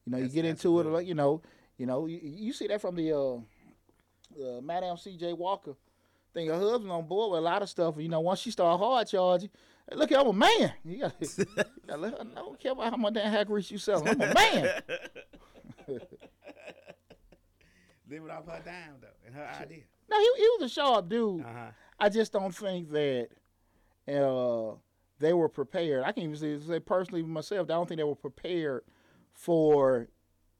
[0.07, 1.05] You know, That's- you get into it, good.
[1.09, 1.43] you know,
[1.77, 3.35] you know, you, you see that from the uh,
[4.41, 5.33] uh, Madam C.J.
[5.33, 5.75] Walker
[6.33, 6.47] thing.
[6.47, 7.97] Her husband on board with a lot of stuff.
[7.99, 9.51] You know, once she start hard charging,
[9.93, 10.75] look, I'm a man.
[10.85, 11.47] You got to
[11.97, 12.35] let her know.
[12.37, 14.09] Don't care about how much damn hack you selling.
[14.09, 14.81] I'm a man.
[18.09, 19.83] Living off her dime though, and her idea.
[20.11, 21.41] no, he, he was a sharp dude.
[21.43, 21.71] Uh huh.
[21.99, 23.29] I just don't think that
[24.09, 24.75] uh,
[25.19, 26.05] they were prepared.
[26.05, 28.83] I can even say, say personally myself, I don't think they were prepared
[29.33, 30.09] for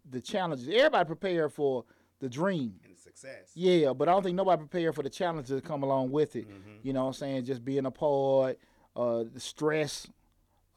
[0.09, 0.69] the challenges.
[0.69, 1.85] Everybody prepared for
[2.21, 2.75] the dream.
[2.85, 3.51] And success.
[3.55, 6.47] Yeah, but I don't think nobody prepared for the challenges that come along with it.
[6.83, 7.45] You know what I'm saying?
[7.45, 8.59] Just being apart,
[8.97, 10.07] uh, the stress,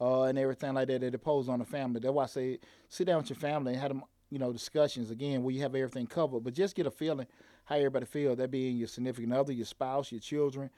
[0.00, 2.00] uh, and everything like that that it poses on the family.
[2.00, 5.10] That's why I say sit down with your family and have them you know, discussions
[5.10, 7.26] again where you have everything covered, but just get a feeling
[7.64, 8.36] how everybody feel.
[8.36, 10.70] That being your significant other, your spouse, your children.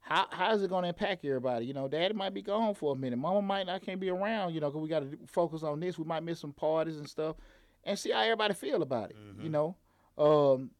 [0.00, 1.66] How how is it going to impact everybody?
[1.66, 3.18] You know, daddy might be gone for a minute.
[3.18, 4.52] Mama might not can't be around.
[4.54, 5.98] You know, because we got to focus on this.
[5.98, 7.36] We might miss some parties and stuff,
[7.84, 9.16] and see how everybody feel about it.
[9.42, 9.76] You know,
[10.18, 10.70] um,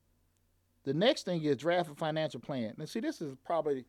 [0.84, 2.74] the next thing is draft a financial plan.
[2.78, 3.86] And see, this is probably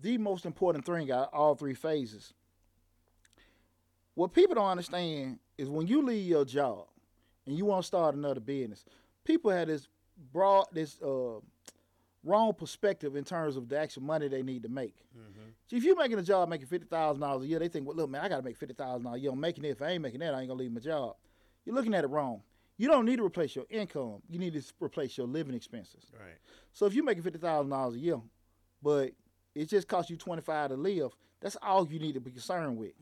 [0.00, 2.32] the most important thing out of all three phases.
[4.14, 6.86] What people don't understand is when you leave your job
[7.48, 8.84] and you want to start another business,
[9.24, 9.88] people have this
[10.32, 11.40] broad, this uh,
[12.22, 14.94] wrong perspective in terms of the actual money they need to make.
[15.68, 17.96] See, if you're making a job making fifty thousand dollars a year, they think, well,
[17.96, 19.32] look, man, I got to make fifty thousand dollars a year.
[19.32, 19.70] I'm making it.
[19.70, 21.16] If I ain't making that, I ain't gonna leave my job.
[21.64, 22.42] You're looking at it wrong.
[22.76, 24.22] You don't need to replace your income.
[24.28, 26.04] You need to replace your living expenses.
[26.12, 26.36] Right.
[26.72, 28.20] So if you're making fifty thousand dollars a year,
[28.82, 29.12] but
[29.54, 32.76] it just costs you twenty five to live, that's all you need to be concerned
[32.76, 32.92] with.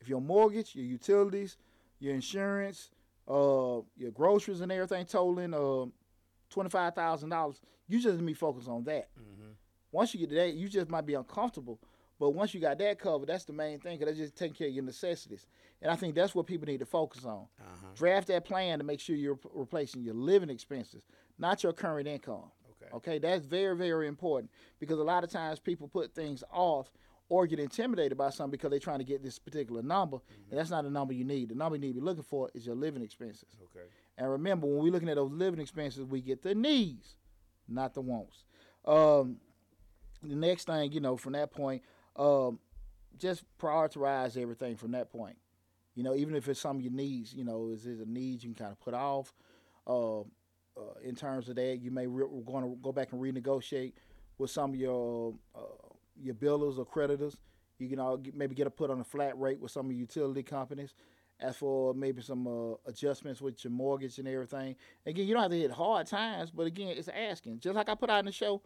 [0.00, 1.56] If your mortgage, your utilities,
[1.98, 2.90] your insurance,
[3.28, 5.86] uh, your groceries and everything totaling uh,
[6.50, 9.08] twenty five thousand dollars, you just need to be focused on that.
[9.92, 11.78] Once you get to that, you just might be uncomfortable.
[12.20, 13.96] But once you got that covered, that's the main thing.
[13.98, 15.46] Cause that's just taking care of your necessities,
[15.80, 17.46] and I think that's what people need to focus on.
[17.60, 17.86] Uh-huh.
[17.94, 21.02] Draft that plan to make sure you're replacing your living expenses,
[21.38, 22.50] not your current income.
[22.82, 22.96] Okay.
[22.96, 26.90] Okay, that's very, very important because a lot of times people put things off
[27.28, 30.18] or get intimidated by something because they're trying to get this particular number,
[30.50, 31.50] and that's not the number you need.
[31.50, 33.48] The number you need to be looking for is your living expenses.
[33.64, 33.86] Okay.
[34.16, 37.16] And remember, when we're looking at those living expenses, we get the needs,
[37.68, 38.44] not the wants.
[38.84, 39.36] Um,
[40.22, 41.82] the next thing, you know, from that point,
[42.16, 42.58] um,
[43.18, 45.36] just prioritize everything from that point.
[45.94, 48.42] You know, even if it's some of your needs, you know, is it a need
[48.42, 49.32] you can kind of put off?
[49.86, 53.94] Uh, uh, in terms of that, you may re- going to go back and renegotiate
[54.38, 55.87] with some of your uh,
[56.22, 57.36] your billers or creditors.
[57.78, 59.92] You can all get, maybe get a put on a flat rate with some of
[59.92, 60.94] your utility companies.
[61.40, 64.74] As for maybe some uh, adjustments with your mortgage and everything.
[65.06, 67.60] Again, you don't have to hit hard times, but again, it's asking.
[67.60, 68.60] Just like I put out in the show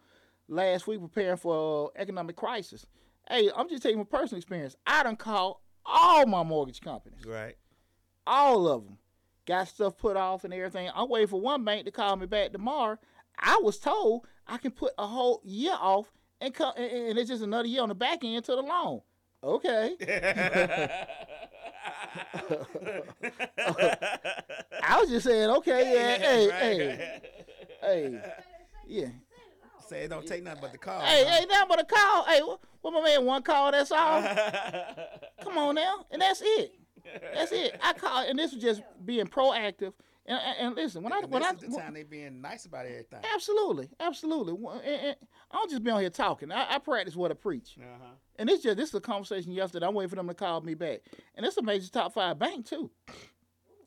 [0.48, 2.86] last week, preparing for uh, economic crisis.
[3.28, 4.74] Hey, I'm just taking my personal experience.
[4.86, 7.56] I done called all my mortgage companies Right.
[8.26, 8.98] all of them
[9.46, 10.88] got stuff put off and everything.
[10.94, 12.98] I'm waiting for one bank to call me back tomorrow.
[13.38, 16.10] I was told I can put a whole year off
[16.42, 19.00] and co- and- and it's just another year on the back end to the loan.
[19.44, 19.96] Okay,
[24.82, 27.20] I was just saying, okay, yeah, hey, hey,
[27.80, 28.20] hey,
[28.86, 29.06] yeah,
[29.88, 31.00] Say it don't take nothing but the call.
[31.00, 31.30] hey, huh?
[31.40, 32.24] hey, nothing but a call.
[32.24, 33.72] Hey, what, what my man one call?
[33.72, 34.22] That's all.
[35.42, 36.74] Come on now, and that's it.
[37.34, 37.78] That's it.
[37.82, 39.92] I call, and this was just being proactive.
[40.24, 42.86] And, and, listen, when I And when this I the time they being nice about
[42.86, 43.20] everything.
[43.34, 44.52] Absolutely, absolutely.
[44.84, 45.16] And-
[45.50, 46.52] I don't just be on here talking.
[46.52, 47.76] I, I practice what I preach.
[47.78, 48.10] Uh-huh.
[48.36, 49.86] And this just this is a conversation yesterday.
[49.86, 51.00] I'm waiting for them to call me back.
[51.34, 52.90] And it's a major top five bank too.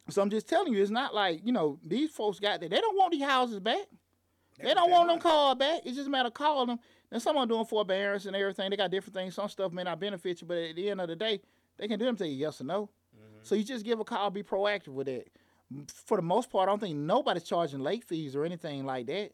[0.09, 2.69] So I'm just telling you, it's not like you know these folks got there.
[2.69, 3.85] They don't want these houses back.
[4.61, 5.81] They don't want them called back.
[5.83, 6.79] It's just a matter of calling them.
[7.11, 8.69] And someone doing forbearance and everything.
[8.69, 9.35] They got different things.
[9.35, 11.41] Some stuff may not benefit you, but at the end of the day,
[11.77, 12.89] they can do them tell you yes or no.
[13.41, 15.29] So you just give a call, be proactive with it.
[15.87, 19.31] For the most part, I don't think nobody's charging late fees or anything like that.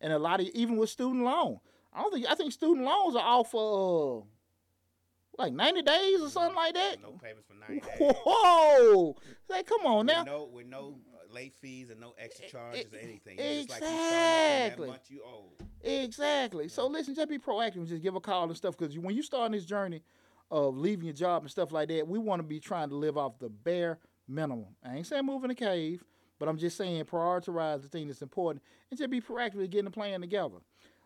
[0.00, 1.60] And a lot of even with student loan,
[1.92, 6.28] I don't think I think student loans are off for uh, like ninety days or
[6.28, 7.02] something like that.
[7.02, 8.16] No payments for 90 days.
[8.24, 9.16] Whoa!
[9.48, 10.24] Like, come on now.
[10.24, 13.38] No, with no uh, late fees and no extra charges or anything.
[13.38, 14.86] e- just like you starting exactly.
[14.86, 15.52] that month you owe.
[15.82, 16.68] Exactly.
[16.68, 18.76] So listen, just be proactive and just give a call and stuff.
[18.76, 20.02] Because when you start on this journey
[20.50, 23.16] of leaving your job and stuff like that, we want to be trying to live
[23.16, 24.66] off the bare minimum.
[24.84, 26.04] I ain't saying move in a cave,
[26.38, 29.86] but I'm just saying prioritize the thing that's important and just be proactive with getting
[29.86, 30.56] the plan together.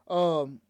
[0.08, 0.61] Um,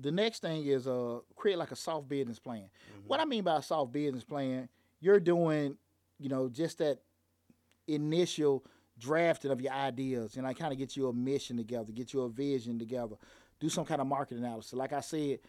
[0.00, 2.64] the next thing is uh create like a soft business plan.
[3.06, 4.68] What I mean by a soft business plan,
[5.00, 5.76] you're doing,
[6.18, 6.98] you know, just that
[7.86, 8.64] initial
[8.98, 12.22] drafting of your ideas and I kind of get you a mission together, get you
[12.22, 13.16] a vision together,
[13.60, 14.72] do some kind of market analysis.
[14.72, 15.40] Like I said,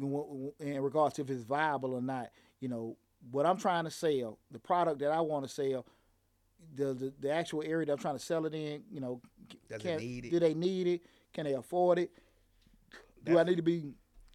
[0.00, 2.96] in regards to if it's viable or not, you know,
[3.30, 5.86] what I'm trying to sell, the product that I want to sell,
[6.74, 9.20] the, the the actual area that I'm trying to sell it in, you know,
[9.68, 10.30] Does it can, need it?
[10.30, 11.02] do they need it?
[11.32, 12.10] Can they afford it?
[13.24, 13.92] Do I need to be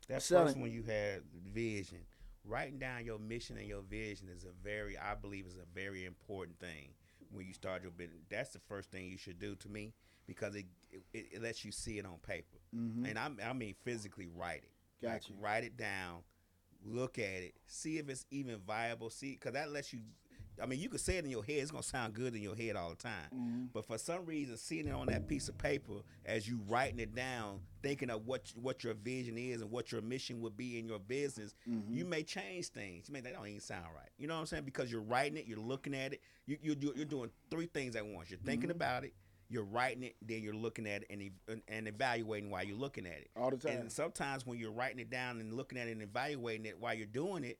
[0.08, 0.48] That's selling.
[0.48, 1.22] first when you have
[1.54, 2.00] vision,
[2.46, 6.06] writing down your mission and your vision is a very, I believe, is a very
[6.06, 6.90] important thing
[7.32, 8.22] when you start your business.
[8.30, 9.94] That's the first thing you should do to me
[10.28, 13.06] because it it, it lets you see it on paper, mm-hmm.
[13.06, 14.70] and I I mean physically write it.
[15.06, 16.22] Like, write it down,
[16.86, 19.10] look at it, see if it's even viable.
[19.10, 20.00] See, because that lets you
[20.62, 21.56] I mean, you could say it in your head.
[21.58, 23.26] It's gonna sound good in your head all the time.
[23.34, 23.64] Mm-hmm.
[23.74, 25.94] But for some reason, seeing it on that piece of paper
[26.28, 30.04] as you writing it down, thinking of what what your vision is and what your
[30.04, 31.92] mission would be in your business, Mm-hmm.
[31.92, 33.10] you may change things.
[33.10, 34.10] You may that don't even sound right.
[34.20, 34.64] You know what I'm saying?
[34.66, 36.22] Because you're writing it, you're looking at it.
[36.46, 38.30] You you you're doing three things at once.
[38.30, 38.76] You're thinking Mm-hmm.
[38.78, 39.14] about it.
[39.54, 43.06] You're writing it, then you're looking at it and, ev- and evaluating while you're looking
[43.06, 43.30] at it.
[43.38, 43.78] All the time.
[43.82, 46.96] And sometimes when you're writing it down and looking at it and evaluating it while
[46.96, 47.60] you're doing it,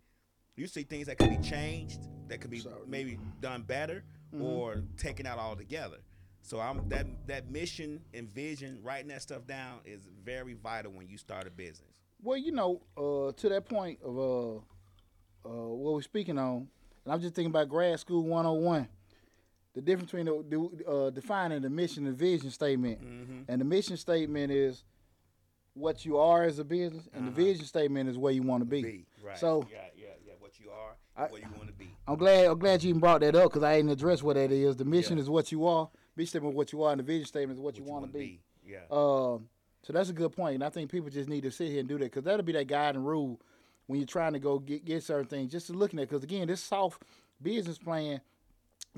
[0.56, 4.04] you see things that could be changed, that could be So- maybe done better,
[4.34, 4.42] Mm-hmm.
[4.44, 5.98] or taken out altogether.
[6.42, 11.08] So I'm that that mission and vision, writing that stuff down is very vital when
[11.08, 12.02] you start a business.
[12.20, 16.68] Well, you know, uh, to that point of uh, uh, what we're speaking on,
[17.06, 18.88] and I'm just thinking about grad school 101.
[19.74, 20.44] The difference between the,
[20.78, 23.42] the, uh, defining the mission and vision statement, Mm-hmm.
[23.52, 24.84] and the mission statement is
[25.74, 27.42] what you are as a business, and the Uh-huh.
[27.42, 28.82] vision statement is where you want to be.
[28.84, 29.38] Be right.
[29.38, 30.34] So- yeah, yeah, yeah.
[30.40, 31.90] What you are, I- what you want to be.
[32.08, 32.46] I'm glad.
[32.46, 34.76] I'm glad you even brought that up because I didn't address what that is.
[34.76, 35.24] The mission Yeah.
[35.24, 35.90] is what you are.
[36.16, 38.12] Mission statement is what you are, and the vision statement is what, you want to
[38.12, 38.42] wanna be.
[38.64, 38.84] Yeah.
[38.92, 39.50] Um,
[39.82, 41.90] so that's a good point, and I think people just need to sit here and
[41.90, 43.42] do that because that'll be that guiding rule
[43.88, 45.52] when you're trying to go get get certain things.
[45.52, 47.02] Just looking at because again, this soft
[47.42, 48.22] business plan,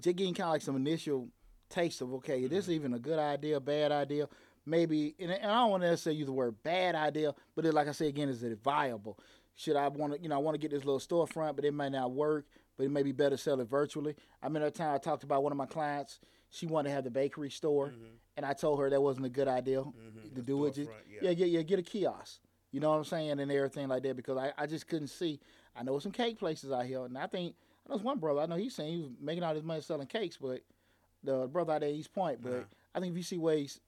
[0.01, 1.29] just getting kind of like some initial
[1.69, 4.27] taste of okay, is this even a good idea, bad idea?
[4.67, 7.73] Maybe, and, and I don't want to necessarily use the word bad idea, but it,
[7.73, 9.19] like I say again, is it viable?
[9.55, 11.73] Should I want to, you know, I want to get this little storefront, but it
[11.73, 12.45] might not work.
[12.77, 14.15] But it may be better to sell it virtually.
[14.43, 16.19] I remember that time I talked about one of my clients.
[16.49, 17.93] She wanted to have the bakery store,
[18.35, 20.33] and I told her that wasn't a good idea to Mm-hmm.
[20.35, 20.73] the do it.
[20.73, 21.29] Just, yeah.
[21.29, 21.29] yeah.
[21.29, 22.41] yeah, yeah, get a kiosk.
[22.73, 25.39] You know what I'm saying, and everything like that because I, I just couldn't see.
[25.73, 27.55] I know some cake places out here, and I think
[27.89, 28.41] I know one brother.
[28.41, 30.61] I know he's saying he was making all his money selling cakes, but
[31.23, 32.41] the brother out there at East Point.
[32.41, 32.63] But Uh-huh.
[32.93, 33.79] I think if you see where he s-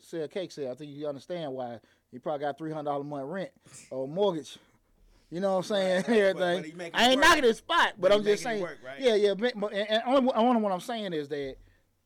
[0.00, 3.08] sell cakes at, I think you understand why he probably got three hundred dollars a
[3.08, 3.50] month rent
[3.90, 4.58] or mortgage.
[5.30, 6.04] You know what I'm saying?
[6.08, 6.32] Right, right.
[6.34, 6.90] But- but everything.
[6.94, 7.24] I ain't work.
[7.24, 8.62] knocking his spot, but, But I'm just saying.
[8.62, 9.00] work, right?
[9.00, 9.34] Yeah, yeah.
[9.34, 11.56] but- And, and only, only what I'm saying is that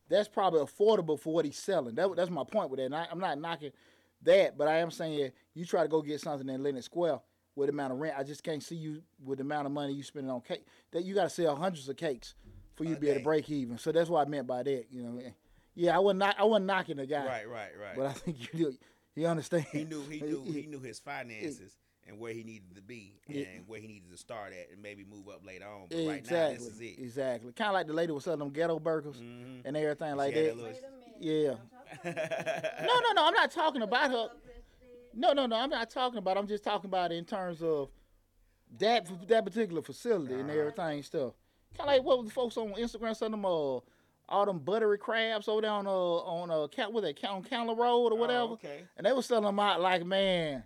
[0.09, 1.95] that's probably affordable for what he's selling.
[1.95, 2.85] That, that's my point with that.
[2.85, 3.71] And I, I'm not knocking
[4.23, 7.19] that, but I am saying you try to go get something in Lenox Square
[7.57, 8.15] with the amount of rent.
[8.17, 10.63] I just can't see you with the amount of money you spending on cake.
[10.91, 12.35] That you got to sell hundreds of cakes
[12.75, 13.77] for you to be able to break even.
[13.79, 14.85] So that's what I meant by that.
[14.91, 15.19] You know,
[15.75, 17.95] yeah, I wasn't knock, I wasn't knocking the guy, Right, right, right.
[17.97, 18.73] but I think you do.
[19.15, 19.65] He understand.
[19.71, 21.75] he knew he knew he knew his finances
[22.07, 23.45] and where he needed to be and Yeah.
[23.65, 25.87] where he needed to start at and maybe move up later on.
[25.89, 26.57] But right now, Exactly.
[26.57, 26.99] this is it.
[26.99, 27.51] Exactly.
[27.53, 29.63] Kind of like the lady was selling them ghetto burgers Mhm.
[29.65, 30.43] and everything like that.
[30.45, 30.93] that little- Wait a minute.
[31.19, 31.55] Yeah.
[32.03, 33.25] Don't talk about No, no, no.
[33.27, 34.29] I'm not talking about her.
[35.19, 35.35] What Chris said.
[35.35, 35.55] No, no, no.
[35.63, 36.37] I'm not talking about.
[36.37, 37.89] I'm just talking about in terms of
[38.79, 40.59] that that particular facility and Uh-huh.
[40.59, 41.33] everything stuff.
[41.77, 43.79] Kind of like what was the folks on Instagram selling them uh,
[44.29, 47.75] all them buttery crabs over there on uh on uh count with that count Counter
[47.75, 48.39] Road or whatever.
[48.49, 48.81] Oh, okay.
[48.97, 50.63] And they was selling them out like man,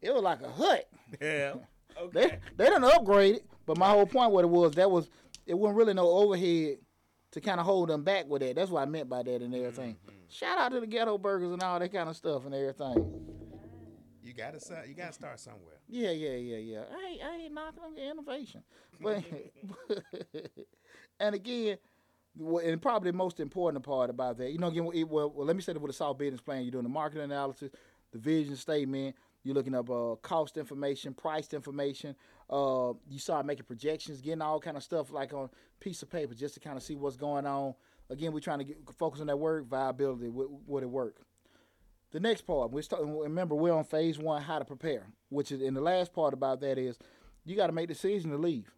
[0.00, 0.88] it was like a hut.
[1.20, 1.54] Yeah.
[2.02, 2.40] Okay.
[2.56, 5.08] They they done upgraded, but my whole point what it was that was
[5.46, 6.78] it wasn't really no overhead
[7.30, 8.56] to kind of hold them back with that.
[8.56, 9.92] That's what I meant by that and everything.
[9.94, 10.16] Mm-hmm.
[10.28, 13.43] Shout out to the ghetto burgers and all that kind of stuff and everything.
[14.24, 14.88] You gotta start.
[14.88, 15.80] You gotta start somewhere.
[15.86, 16.82] Yeah, yeah, yeah, yeah.
[16.90, 18.62] I ain't, I ain't knocking on the innovation,
[19.00, 19.22] but
[21.20, 21.76] and again,
[22.38, 25.54] and probably the most important part about that, you know, again, it, well, well, let
[25.54, 27.70] me say that with a soft business plan, you're doing the market analysis,
[28.12, 32.16] the vision statement, you're looking up uh, cost information, price information.
[32.48, 36.10] Uh, you start making projections, getting all kind of stuff like on a piece of
[36.10, 37.74] paper, just to kind of see what's going on.
[38.08, 40.30] Again, we're trying to get, focus on that word viability.
[40.30, 41.20] Would, would it work?
[42.14, 45.60] The next part, we're starting, remember we're on phase one, how to prepare, which is,
[45.60, 46.96] in the last part about that is
[47.44, 48.70] you got to make the decision to leave.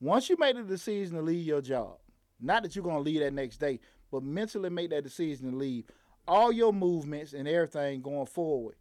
[0.00, 1.96] Once you make the decision to leave your job,
[2.38, 3.80] not that you're going to leave that next day,
[4.12, 5.86] but mentally make that decision to leave,
[6.26, 8.74] all your movements and everything going forward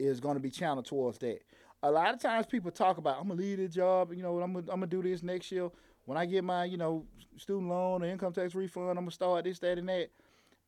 [0.00, 1.38] is going to be channeled towards that.
[1.84, 4.40] A lot of times people talk about, I'm going to leave the job, you know,
[4.40, 5.70] I'm going to do this next year.
[6.04, 9.14] When I get my, you know, student loan or income tax refund, I'm going to
[9.14, 10.08] start this, that, and that.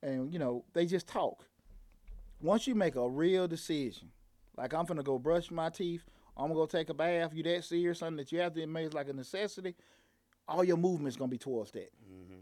[0.01, 1.45] And, you know, they just talk
[2.43, 4.11] once you make a real decision,
[4.57, 6.05] like I'm gonna go brush my teeth,
[6.37, 8.93] I'm gonna go take a bath, you that serious, something that you have to make
[8.93, 9.75] like a necessity,
[10.49, 11.91] all your movement's gonna be towards that.
[12.05, 12.41] Mm-hmm.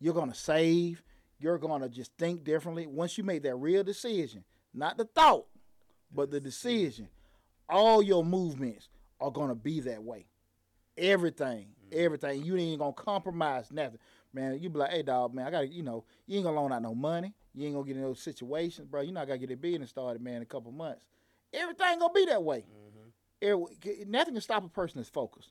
[0.00, 1.02] You're gonna save,
[1.38, 2.86] you're gonna just think differently.
[2.86, 5.46] Once you make that real decision, not the thought,
[6.14, 7.08] but the decision,
[7.68, 8.88] all your movements
[9.20, 10.26] are gonna be that way.
[10.96, 11.98] Everything, mm-hmm.
[11.98, 12.44] everything.
[12.44, 13.98] You ain't gonna compromise nothing.
[14.32, 16.72] Man, you be like, hey dog, man, I gotta, you know, you ain't gonna loan
[16.72, 17.34] out no money.
[17.54, 19.02] You ain't gonna get in those situations, bro.
[19.02, 21.02] You not gonna get a business started, man, in a couple months.
[21.52, 22.60] Everything gonna be that way.
[22.60, 23.08] Mm-hmm.
[23.42, 25.50] Every- nothing can stop a person that's focused.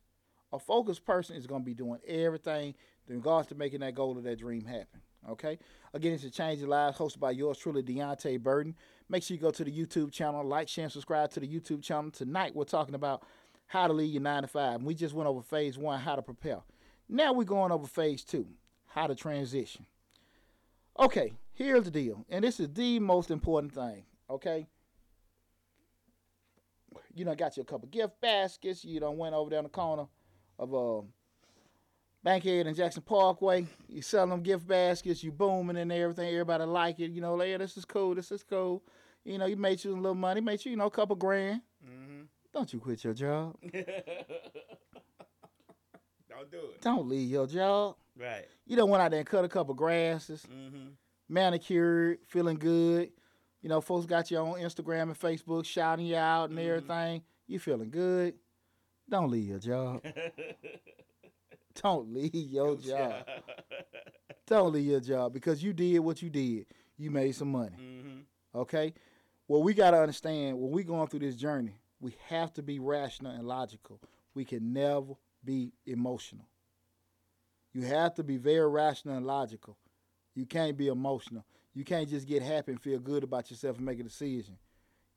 [0.53, 2.75] A focused person is gonna be doing everything
[3.07, 5.01] in regards to making that goal or that dream happen.
[5.29, 5.59] Okay.
[5.93, 8.75] Again, it's a Change Your Lives hosted by yours truly, Deontay Burton.
[9.07, 11.83] Make sure you go to the YouTube channel, like, share, and subscribe to the YouTube
[11.83, 12.09] channel.
[12.09, 13.23] Tonight we're talking about
[13.67, 14.75] how to lead your nine to five.
[14.75, 16.61] And we just went over phase one, how to prepare.
[17.07, 18.47] Now we're going over phase two,
[18.87, 19.85] how to transition.
[20.99, 21.33] Okay,
[21.63, 24.04] here's the deal, and this is the most important thing.
[24.30, 24.67] Okay,
[27.13, 28.84] you done got you a couple gift baskets.
[28.86, 30.06] You done went over there down the corner
[30.58, 31.02] of uh,
[32.24, 33.65] Bankhead and Jackson Parkway.
[33.89, 35.24] You selling them gift baskets.
[35.24, 36.30] You booming and everything.
[36.30, 37.12] Everybody like it.
[37.12, 38.15] You know, like, yeah, this is cool.
[38.15, 38.84] This is cool.
[39.24, 40.41] You know, you made you a little money.
[40.41, 41.62] Made you, you know, a couple grand.
[41.86, 42.21] Mm-hmm.
[42.54, 43.56] Don't you quit your job.
[46.30, 46.82] Don't do it.
[46.82, 47.95] Don't leave your job.
[48.17, 48.45] Right.
[48.65, 50.89] You don't went out there and cut a couple grasses, Mm-hmm.
[51.32, 53.12] Manicured, feeling good.
[53.62, 56.65] You know, folks got you on Instagram and Facebook shouting you out and Mhm.
[56.67, 57.24] everything.
[57.48, 58.36] You feeling good.
[59.10, 60.04] Don't leave your job.
[61.82, 63.26] Don't leave your job.
[64.46, 66.65] Don't leave your job because you did what you did.
[66.98, 67.78] You made some money.
[67.80, 68.20] mm-hmm.
[68.54, 68.94] Okay?
[69.48, 72.80] Well, we got to understand when we going through this journey, we have to be
[72.80, 74.02] rational and logical.
[74.34, 75.13] We can never
[75.44, 76.46] be emotional.
[77.74, 79.78] You have to be very rational and logical.
[80.36, 81.46] You can't be emotional.
[81.74, 84.58] You can't just get happy and feel good about yourself and make a decision.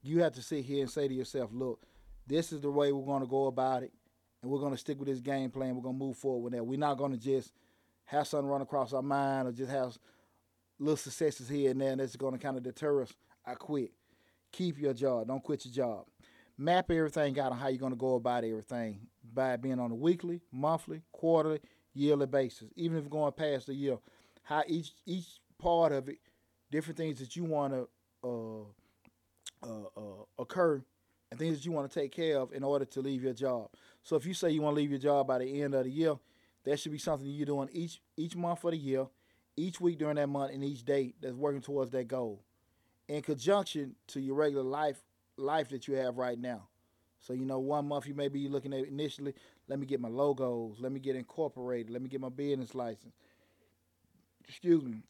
[0.03, 1.83] You have to sit here and say to yourself, look,
[2.27, 3.92] this is the way we're going to go about it,
[4.42, 5.74] and we're going to stick with this game plan.
[5.74, 6.64] We're going to move forward with that.
[6.64, 7.53] We're not going to just
[8.05, 9.96] have something run across our mind or just have
[10.79, 13.12] little successes here and there that's going to kind of deter us.
[13.46, 13.92] I quit.
[14.53, 15.29] Keep your job.
[15.29, 16.07] Don't quit your job.
[16.57, 19.00] Map everything out on how you're going to go about everything
[19.33, 21.61] by being on a weekly, monthly, quarterly,
[21.94, 22.68] yearly basis.
[22.77, 23.98] Even if going past the year,
[24.44, 25.26] how each each
[25.59, 26.18] part of it,
[26.70, 27.88] different things that you want to
[28.22, 28.62] uh,
[29.62, 30.83] uh, uh, occur
[31.30, 33.68] and things that you want to take care of in order to leave your job.
[34.02, 35.90] So if you say you want to leave your job by the end of the
[35.90, 36.14] year,
[36.64, 39.07] that should be something you're doing each each month of the year,
[39.57, 42.44] each week during that month, and each day that's working towards that goal,
[43.09, 45.02] in conjunction to your regular life
[45.37, 46.68] life that you have right now.
[47.20, 49.35] So you know, one month you may be looking at initially,
[49.66, 53.14] let me get my logos, let me get incorporated, let me get my business license.
[54.48, 55.02] Excuse me.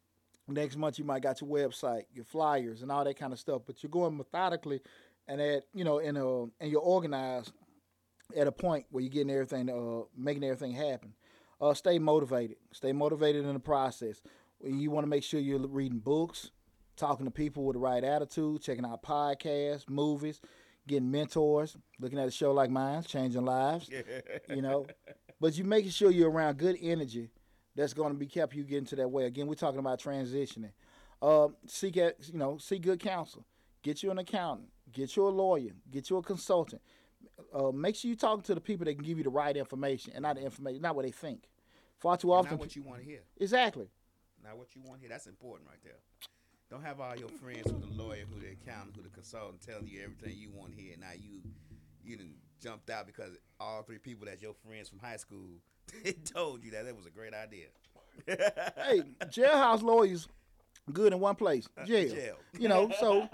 [0.46, 3.62] Next month you might got your website, your flyers, and all that kind of stuff.
[3.66, 4.80] But you're going methodically,
[5.26, 7.52] and at you know, in a and you're organized
[8.36, 11.14] at a point where you're getting everything, uh, making everything happen.
[11.60, 12.56] Uh, stay motivated.
[12.72, 14.20] Stay motivated in the process.
[14.62, 16.50] You want to make sure you're reading books,
[16.96, 20.40] talking to people with the right attitude, checking out podcasts, movies,
[20.86, 23.90] getting mentors, looking at a show like mine, changing lives.
[24.48, 24.86] You know,
[25.40, 27.30] but you making sure you're around good energy
[27.74, 29.24] that's going to be kept you getting to that way.
[29.24, 30.72] Again, we're talking about transitioning.
[31.20, 33.44] Uh, seek at, you know, seek good counsel.
[33.82, 34.68] Get you an accountant.
[34.92, 35.72] Get you a lawyer.
[35.90, 36.82] Get you a consultant.
[37.52, 40.12] Uh, make sure you talk to the people that can give you the right information
[40.14, 41.48] and not the information, not what they think.
[41.98, 43.20] Far too often, Not what you want to hear.
[43.40, 43.88] exactly.
[44.44, 45.08] Not what you want to hear.
[45.08, 45.98] That's important right there.
[46.70, 49.86] Don't have all your friends who the lawyer, who the accountant, who the consultant telling
[49.86, 50.96] you everything you want to hear.
[50.98, 51.40] Now you
[52.02, 55.58] you done jumped out because all three people that's your friends from high school
[56.24, 57.66] told you that that was a great idea.
[58.26, 60.28] hey, jailhouse lawyers,
[60.92, 62.14] good in one place, jail.
[62.14, 62.36] jail.
[62.58, 63.28] You know, so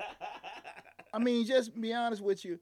[1.12, 2.58] I mean, just be honest with you.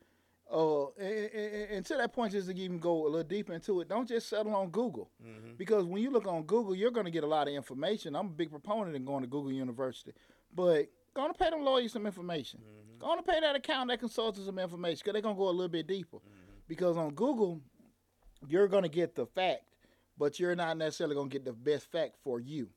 [0.50, 3.82] Uh, and, and, and to that point, just to even go a little deeper into
[3.82, 7.04] it, don't just settle on Google, hmm because when you look on Google, you're going
[7.04, 8.14] to get a lot of information.
[8.14, 10.12] I'm a big proponent in going to Google University,
[10.54, 12.60] but going to pay them lawyers some information.
[12.60, 15.48] hmm Going to pay that accountant, that consultant some information, because they're going to go
[15.48, 16.16] a little bit deeper.
[16.68, 17.60] Because on Google,
[18.46, 19.62] you're going to get the fact,
[20.18, 22.68] but you're not necessarily going to get the best fact for you.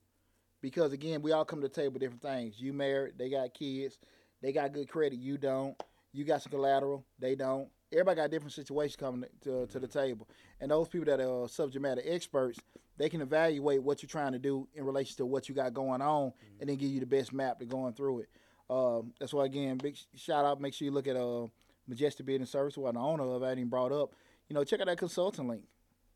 [0.61, 2.59] Because again, we all come to the table with different things.
[2.59, 3.99] You married, they got kids,
[4.41, 5.75] they got good credit, you don't.
[6.13, 7.69] You got some collateral, they don't.
[7.91, 10.27] Everybody got different situations coming to, to the table.
[10.59, 12.59] And those people that are subject matter experts,
[12.97, 16.01] they can evaluate what you're trying to do in relation to what you got going
[16.01, 18.29] on and then give you the best map to going through it.
[18.69, 20.61] Um, that's why, again, big shout out.
[20.61, 21.47] Make sure you look at uh,
[21.91, 23.43] Majestic Business Service, who I'm the owner of.
[23.43, 24.13] I even brought up.
[24.47, 25.63] You know, check out that consulting link.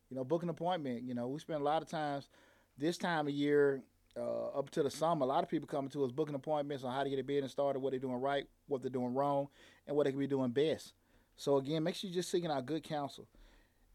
[0.10, 1.04] You know, book an appointment.
[1.04, 2.30] You know, we spend a lot of times
[2.78, 3.84] this time of year
[4.18, 5.24] uh, up to the summer.
[5.24, 7.52] A lot of people coming to us booking appointments on how to get a business
[7.52, 9.50] started, what they're doing right, what they're doing wrong,
[9.86, 10.94] and what they can be doing best.
[11.36, 13.28] So again, make sure you're just seeking out good counsel.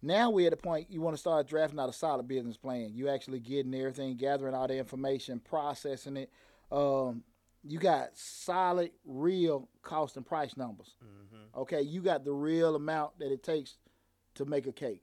[0.02, 2.90] Now we're at the point you want to start drafting out a solid business plan.
[2.92, 6.30] You actually getting everything, gathering all the information, processing it.
[6.70, 7.22] Um,
[7.62, 10.94] you got solid, real cost and price numbers.
[11.00, 13.76] hmm Okay, you got the real amount that it takes
[14.36, 15.02] to make a cake.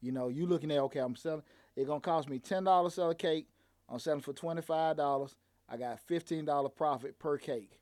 [0.00, 1.42] You know, you looking at okay, I'm selling.
[1.76, 3.48] It's gonna cost me ten dollars sell a cake.
[3.88, 5.34] I'm selling for twenty five dollars.
[5.68, 7.78] I got fifteen dollar profit per cake.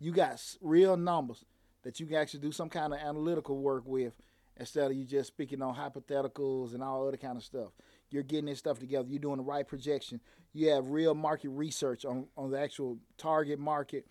[0.00, 1.44] You got real numbers
[1.82, 4.14] that you can actually do some kind of analytical work with
[4.56, 7.70] instead of you just speaking on hypotheticals and all other kind of stuff.
[8.10, 9.08] You're getting this stuff together.
[9.08, 10.20] You're doing the right projection.
[10.52, 14.06] You have real market research on, on the actual target market,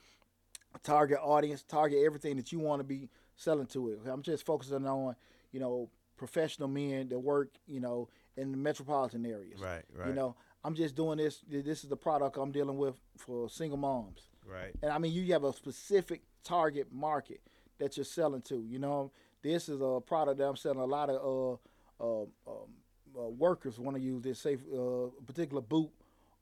[0.84, 4.00] target audience, target everything that you want to be selling to it.
[4.06, 5.16] I'm just focusing on,
[5.52, 9.60] you know, professional men that work, you know, in the metropolitan areas.
[9.60, 10.10] Right, right.
[10.10, 11.42] You know, I'm just doing this.
[11.48, 14.30] This is the product I'm dealing with for single moms.
[14.46, 14.74] Right.
[14.82, 17.42] And I mean, you have a specific target market
[17.80, 18.64] that you're selling to.
[18.64, 21.60] You know, this is a product that I'm selling a lot of
[22.00, 22.70] uh, uh, um,
[23.18, 25.90] uh, workers want to use this, say, uh, particular boot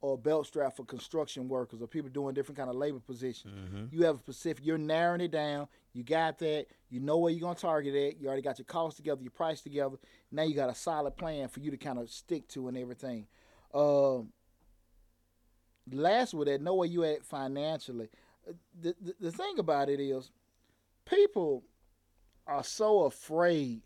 [0.02, 3.54] or belt strap for construction workers or people doing different kind of labor positions.
[3.92, 4.66] You have a specific.
[4.66, 5.68] You're narrowing it down.
[5.94, 6.68] You got that.
[6.90, 8.18] You know where you're gonna target it.
[8.20, 9.98] You already got your costs together, your price together.
[10.32, 13.28] Now you got a solid plan for you to kind of stick to and everything.
[13.74, 14.32] Um,
[15.92, 18.10] last with that, know where you at financially.
[18.48, 20.30] Uh, The, the the thing about it is,
[21.06, 21.64] people
[22.48, 23.82] are so afraid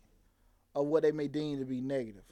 [0.74, 2.24] of what they may deem to be negative,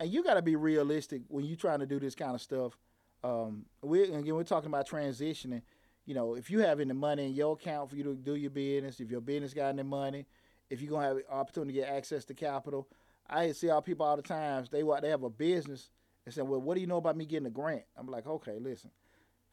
[0.00, 2.76] and you got to be realistic when you're trying to do this kind of stuff.
[3.22, 5.62] Um, we again, we're talking about transitioning.
[6.06, 8.50] You know, if you have any money in your account for you to do your
[8.50, 10.26] business, if your business got any money,
[10.70, 12.88] if you're gonna have opportunity to get access to capital,
[13.28, 14.70] I see our people all the times.
[14.70, 15.90] They they have a business
[16.24, 18.58] and say, "Well, what do you know about me getting a grant?" I'm like, "Okay,
[18.58, 18.90] listen.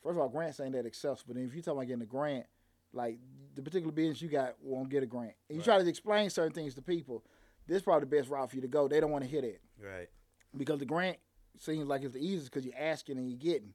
[0.01, 1.35] First of all, grants ain't that accessible.
[1.35, 2.45] And if you talking about getting a grant,
[2.93, 3.19] like
[3.55, 5.33] the particular business you got won't get a grant.
[5.49, 7.25] And you try to explain certain things to people.
[7.67, 8.87] This is probably the best route for you to go.
[8.87, 10.07] They don't want to hear that Right.
[10.55, 11.17] Because the grant
[11.59, 13.73] seems like it's the easiest because you're asking and you're getting.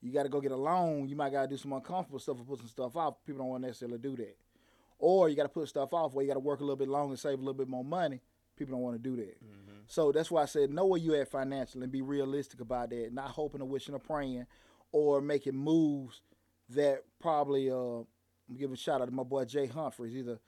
[0.00, 1.08] You got to go get a loan.
[1.08, 3.14] You might got to do some uncomfortable stuff or put some stuff off.
[3.24, 4.36] People don't want to necessarily do that.
[4.98, 6.88] Or you got to put stuff off where you got to work a little bit
[6.88, 8.20] longer and save a little bit more money.
[8.56, 9.36] People don't want to do that.
[9.86, 13.12] So that's why I said know where you at financially and be realistic about that.
[13.12, 14.46] Not hoping or wishing or praying
[14.92, 16.20] or making moves
[16.70, 18.04] that probably uh
[18.48, 20.12] I'm giving a shout out to my boy Jay Humphreys.
[20.14, 20.38] He's a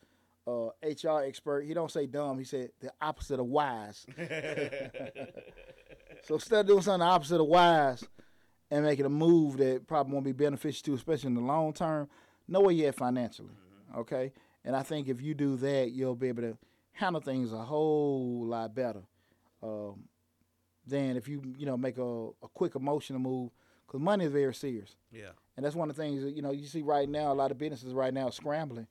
[0.46, 1.62] uh, HR expert.
[1.62, 2.38] He don't say dumb.
[2.38, 4.06] He said the opposite of wise.
[6.26, 8.04] So instead of doing something the opposite of wise
[8.68, 11.72] and making a move that probably won't be beneficial to, you, especially in the long
[11.72, 12.08] term,
[12.48, 13.54] know where you're at financially.
[13.96, 14.32] Okay?
[14.64, 16.58] And I think if you do that, you'll be able to
[16.92, 19.02] handle things a whole lot better
[19.62, 20.02] um,
[20.84, 23.50] than if you, you know, make a, a quick emotional move.
[23.86, 24.96] Because money is very serious.
[25.12, 25.30] Yeah.
[25.56, 27.52] And that's one of the things that, you know, you see right now, a lot
[27.52, 28.88] of businesses right now are scrambling,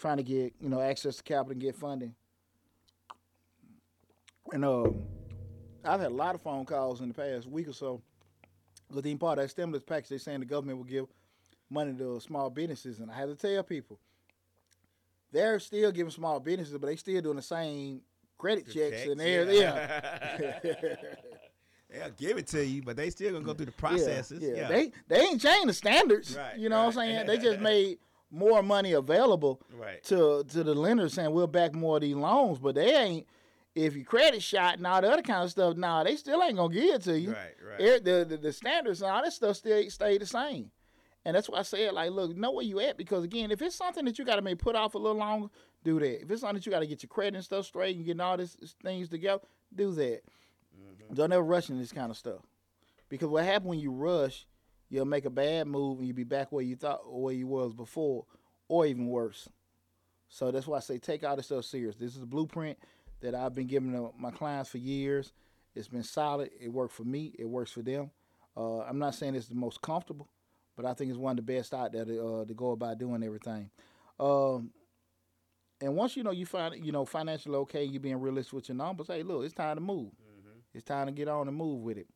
[0.00, 2.14] trying to get, you know, access to capital and get funding.
[4.52, 5.02] And um,
[5.84, 8.00] I've had a lot of phone calls in the past week or so.
[8.88, 11.06] Because even part of that stimulus package, they're saying the government will give
[11.68, 12.98] money to small businesses.
[12.98, 14.00] And I had to tell people,
[15.30, 18.00] they're still giving small businesses, but they still doing the same
[18.38, 19.62] credit checks, and everything.
[19.62, 20.58] Yeah.
[21.90, 24.40] They'll give it to you, but they still gonna go through the processes.
[24.40, 24.68] Yeah, Yeah.
[24.68, 26.36] They they ain't changed the standards.
[26.36, 27.26] Right, you know what I'm saying?
[27.26, 27.98] They just made
[28.30, 30.02] more money available Right.
[30.04, 33.26] to to the lenders saying we'll back more of these loans, but they ain't
[33.74, 36.56] if your credit shot and all the other kind of stuff, nah, they still ain't
[36.56, 37.30] gonna give it to you.
[37.30, 37.80] Right, right.
[37.80, 40.70] Every- The, the the standards and all that stuff still stay the same.
[41.24, 43.76] And that's why I said, like, look, know where you at because again, if it's
[43.76, 45.48] something that you gotta maybe put off a little longer,
[45.84, 46.22] do that.
[46.22, 48.36] If it's something that you gotta get your credit and stuff straight and getting all
[48.36, 49.42] this this things together,
[49.74, 50.22] do that.
[50.78, 51.14] Mm-hmm.
[51.14, 52.40] Don't ever rush in this kind of stuff.
[53.08, 54.46] Because what happens when you rush,
[54.90, 57.72] you'll make a bad move and you'll be back where you thought where you was
[57.72, 58.26] before,
[58.68, 59.48] or even worse.
[60.28, 61.96] So that's why I say take all this stuff serious.
[61.96, 62.78] This is a blueprint
[63.20, 65.32] that I've been giving to my clients for years.
[65.74, 66.50] It's been solid.
[66.60, 67.34] It worked for me.
[67.38, 68.10] It works for them.
[68.56, 70.28] Uh, I'm not saying it's the most comfortable,
[70.76, 72.98] but I think it's one of the best out there to, uh, to go about
[72.98, 73.70] doing everything.
[74.18, 74.72] Um,
[75.80, 78.76] and once you know you find you know financially okay, you being realistic with your
[78.76, 79.06] numbers.
[79.06, 80.10] Hey, look, it's time to move.
[80.74, 82.06] It's time to get on and move with it.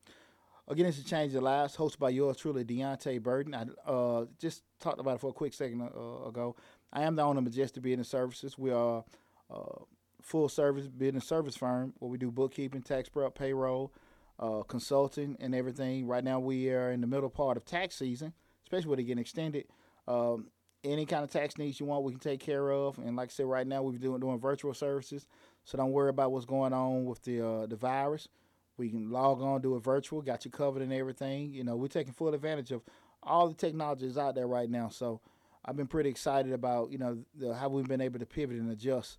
[0.67, 1.77] Again, it's a change your lives.
[1.77, 3.55] Hosted by yours truly, Deontay Burton.
[3.55, 6.57] I uh, just talked about it for a quick second uh, ago.
[6.91, 8.57] I am the owner of Majestic Business Services.
[8.57, 9.05] We are
[9.51, 9.83] uh,
[10.23, 13.93] full service business service firm where we do bookkeeping, tax prep, payroll,
[14.41, 16.07] uh, consulting, and everything.
[16.07, 19.21] Right now, we are in the middle part of tax season, especially when it getting
[19.21, 19.67] extended.
[20.09, 20.49] Um,
[20.83, 22.97] any kind of tax needs you want, we can take care of.
[22.99, 25.27] And like I said, right now we're doing doing virtual services,
[25.65, 28.29] so don't worry about what's going on with the uh, the virus.
[28.77, 31.53] We can log on, do a virtual, got you covered and everything.
[31.53, 32.83] You know, we're taking full advantage of
[33.23, 34.89] all the technologies out there right now.
[34.89, 35.21] So
[35.65, 38.71] I've been pretty excited about you know the, how we've been able to pivot and
[38.71, 39.19] adjust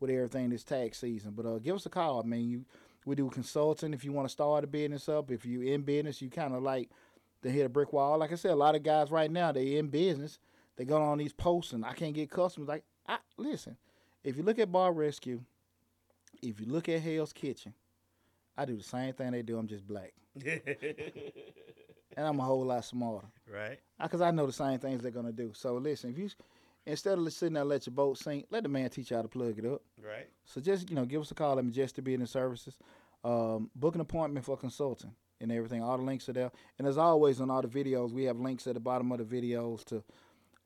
[0.00, 1.32] with everything this tax season.
[1.36, 2.48] But uh, give us a call, man.
[2.48, 2.64] You
[3.06, 5.30] we do consulting if you want to start a business up.
[5.30, 6.90] If you're in business, you kind of like
[7.42, 8.18] to hit a brick wall.
[8.18, 10.38] Like I said, a lot of guys right now they're in business.
[10.76, 12.68] They go on these posts and I can't get customers.
[12.68, 13.76] Like I listen,
[14.24, 15.40] if you look at Bar Rescue,
[16.42, 17.72] if you look at Hell's Kitchen,
[18.58, 19.56] I do the same thing they do.
[19.56, 20.12] I'm just black,
[20.44, 20.62] and
[22.16, 23.78] I'm a whole lot smarter right.
[24.02, 25.52] because I know the same things they're gonna do.
[25.54, 26.28] So listen, if you
[26.84, 29.22] instead of sitting there and let your boat sink, let the man teach you how
[29.22, 29.82] to plug it up.
[30.04, 30.28] Right.
[30.44, 32.76] So just you know, give us a call at Majestic Business Services.
[33.22, 35.82] Um, book an appointment for consulting and everything.
[35.82, 38.66] All the links are there, and as always on all the videos, we have links
[38.66, 40.02] at the bottom of the videos to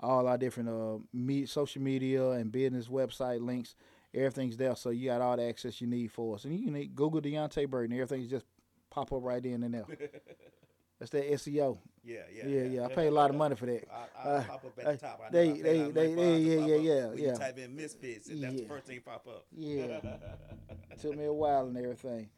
[0.01, 3.74] all our different uh, me- social media and business website links.
[4.14, 4.76] Everything's there.
[4.76, 6.44] So you got all the access you need for us.
[6.44, 7.94] And you need- Google Deontay Burton.
[7.98, 8.46] Everything's just
[8.90, 9.84] pop up right in and there.
[10.98, 11.78] That's that SEO.
[12.04, 12.84] Yeah, yeah, Yeah, yeah.
[12.84, 13.88] I pay a lot of money for that.
[13.92, 15.20] I, I Uh, pop up at uh, the top.
[15.20, 17.32] I know they- I they- they- they- yeah, yeah, yeah, yeah.
[17.32, 19.46] you type in misfits, and that's the first thing pop up.
[19.56, 19.98] Yeah.
[21.00, 22.28] Took me a while and everything.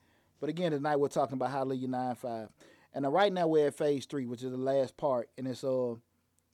[0.40, 2.48] But again, tonight we're talking about to nine five.
[2.94, 5.28] And uh, right now we're at phase three, which is the last part.
[5.36, 5.94] And it's uh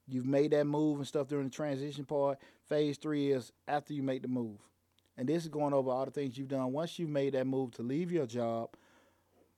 [0.08, 2.38] you've made that move and stuff during the transition part.
[2.68, 4.58] Phase three is after you make the move.
[5.20, 7.72] And this is going over all the things you've done once you've made that move
[7.72, 8.70] to leave your job,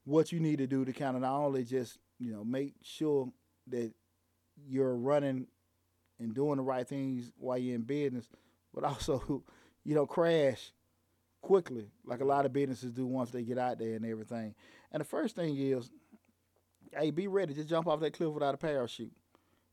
[0.02, 3.28] what you need to do to kind of not only just, you know, make sure
[3.68, 3.92] that
[4.66, 5.46] you're running
[6.18, 8.28] and doing the right things while you're in business,
[8.74, 9.44] but also
[9.84, 10.72] you don't crash
[11.42, 14.56] quickly like a lot of businesses do once they get out there and everything.
[14.90, 15.92] And the first thing is,
[16.92, 17.54] hey, be ready.
[17.54, 19.12] Just jump off that cliff without a parachute.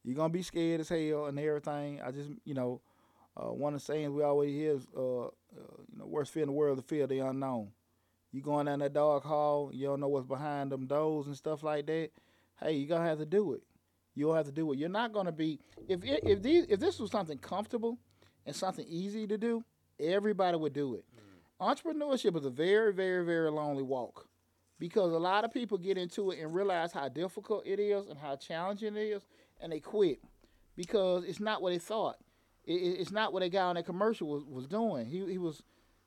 [0.04, 2.00] You're gonna be scared as hell and everything.
[2.00, 2.80] I just, you know,
[3.40, 5.30] uh, one of the sayings we always hear is, uh, uh,
[5.92, 7.70] you know, worst fear in the world is the fear of the unknown.
[8.32, 11.64] You going down that dark hall, you don't know what's behind them doors and stuff
[11.64, 12.10] like that.
[12.60, 13.64] Hey, you gonna have to do it.
[14.14, 14.78] You'll have to do it.
[14.80, 17.98] You're not gonna be if it, if these if this was something comfortable
[18.46, 19.64] and something easy to do,
[20.00, 21.06] everybody would do it.
[21.62, 24.28] Entrepreneurship is a very, very, very lonely walk
[24.80, 28.18] because a lot of people get into it and realize how difficult it is and
[28.18, 29.24] how challenging it is,
[29.60, 30.20] and they quit
[30.76, 32.18] because it's not what they thought.
[32.70, 35.06] It, it- it's not what a guy on that commercial was, was doing.
[35.08, 35.62] He he was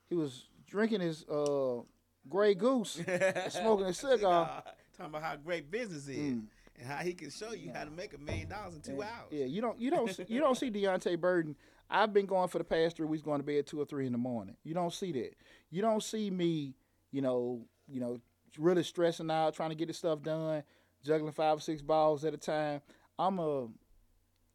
[0.08, 1.80] he was drinking his uh,
[2.28, 3.00] Grey Goose,
[3.50, 4.62] smoking a cigar.
[4.96, 6.44] Talking about how great business is Mm.
[6.78, 9.28] and how he can show you how to make a million dollars in two hours.
[9.30, 11.56] Yeah, you don't you don't you don't see Deontay Burton.
[11.90, 14.12] I've been going for the past three weeks, going to bed two or three in
[14.12, 14.56] the morning.
[14.64, 15.34] You don't see that.
[15.70, 16.74] You don't see me,
[17.10, 18.18] you know, you know,
[18.58, 20.62] really stressing out, trying to get this stuff done,
[21.04, 22.80] juggling five or six balls at a time.
[23.18, 23.66] I'm a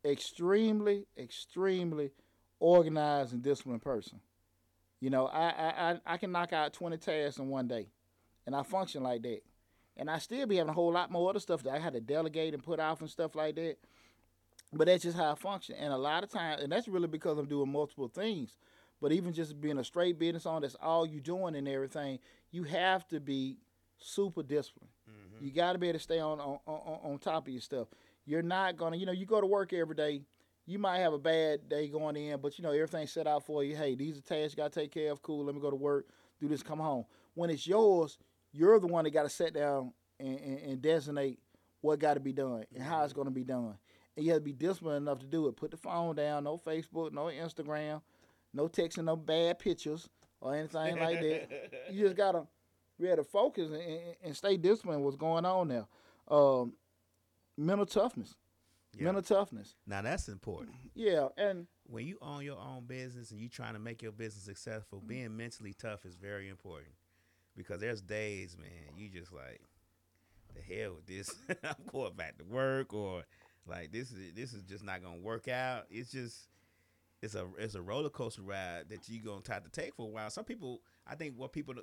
[0.06, 2.12] extremely, extremely
[2.60, 4.20] organized and disciplined person.
[5.00, 7.88] You know, I I, I, can knock out twenty tasks in one day,
[8.46, 9.42] and I function like that.
[9.96, 12.02] And I still be having a whole lot more other stuff that I had to
[12.02, 13.78] delegate and put off and stuff like that.
[14.72, 15.76] But that's just how I function.
[15.76, 18.56] And a lot of times, and that's really because I'm doing multiple things.
[19.02, 22.20] But even just being a straight business owner, that's all you doing and everything,
[22.52, 23.58] you have to be
[24.00, 24.92] super disciplined.
[25.10, 25.46] Mm-hmm.
[25.46, 27.88] You got to be able to stay on, on on on top of your stuff.
[28.28, 30.22] You're not gonna, you know, you go to work every day.
[30.66, 33.64] You might have a bad day going in, but you know everything's set out for
[33.64, 33.74] you.
[33.76, 35.22] Hey, these are tasks you got to take care of.
[35.22, 35.46] Cool.
[35.46, 36.08] Let me go to work.
[36.42, 36.62] Do this.
[36.62, 37.06] Come home.
[37.36, 38.18] When it's yours,
[38.52, 41.40] you're the one that got to sit down and, and, and designate
[41.80, 43.78] what got to be done and how it's going to be done.
[44.18, 45.56] And you have to be disciplined enough to do it.
[45.56, 46.44] Put the phone down.
[46.44, 47.14] No Facebook.
[47.14, 48.02] No Instagram.
[48.54, 49.06] No texting.
[49.06, 50.10] No bad pictures
[50.42, 51.72] or anything like that.
[51.92, 52.44] You just gotta
[53.00, 55.02] be able to focus and, and, and stay disciplined.
[55.02, 55.86] What's going on there?
[56.28, 56.74] Um,
[57.58, 58.36] mental toughness.
[58.96, 59.06] Yeah.
[59.06, 59.76] Mental toughness.
[59.86, 60.76] Now that's important.
[60.96, 64.46] Yeah, and When you own your own business and you're trying to make your business
[64.46, 66.94] successful, being mentally tough is very important.
[67.56, 69.62] Because there's days, man, you just like,
[70.54, 71.34] the hell with this.
[71.64, 73.24] I'm going back to work or
[73.68, 75.86] like this is this is just not gonna work out.
[75.90, 76.50] It's just
[77.22, 80.10] it's a it's a roller coaster ride that you're gonna have to take for a
[80.10, 80.30] while.
[80.30, 81.76] Some people, I think, what people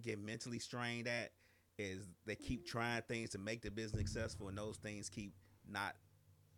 [0.00, 1.30] get mentally strained at
[1.78, 5.32] is they keep trying things to make the business successful, and those things keep
[5.70, 5.94] not,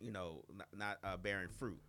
[0.01, 1.81] you know, not, not uh, bearing fruit.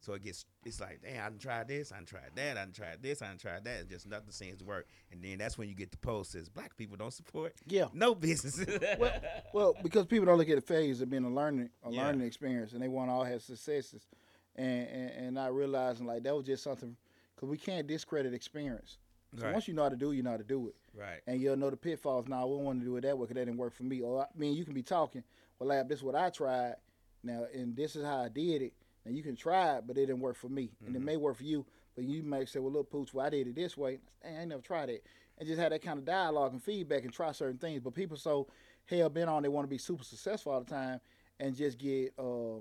[0.00, 2.60] So it gets, it's like, damn, I done tried this, I done tried that, I
[2.62, 4.88] done tried this, I done tried that, and just nothing seems to work.
[5.12, 7.86] And then that's when you get the post says black people don't support yeah.
[7.92, 8.66] no business.
[8.98, 9.12] Well,
[9.54, 12.02] well, because people don't look at the phase of being a learning a Yeah.
[12.02, 14.08] learning experience, and they want to all have successes,
[14.56, 16.96] and, and and not realizing like that was just something
[17.36, 18.98] because we can't discredit experience.
[19.36, 19.52] So Right.
[19.54, 21.20] once you know how to do, it, you know how to do it, right.
[21.26, 22.26] and you'll know the pitfalls.
[22.28, 24.00] Now, we want to do it that way because that didn't work for me.
[24.00, 25.22] Or I mean, you can be talking,
[25.58, 26.74] well, lab, this is what I tried,
[27.22, 28.74] now, and this is how I did it.
[29.04, 31.06] And you can try it, but it didn't work for me, and it Mm-hmm.
[31.06, 31.66] may work for you.
[31.94, 33.98] But you might say, well, look, Pooch, well, I did it this way.
[34.22, 35.04] Dang, I ain't never tried it.
[35.38, 37.80] And just have that kind of dialogue and feedback and try certain things.
[37.82, 38.46] But people so
[38.86, 41.00] hell bent on they want to be super successful all the time
[41.40, 42.56] and just get uh,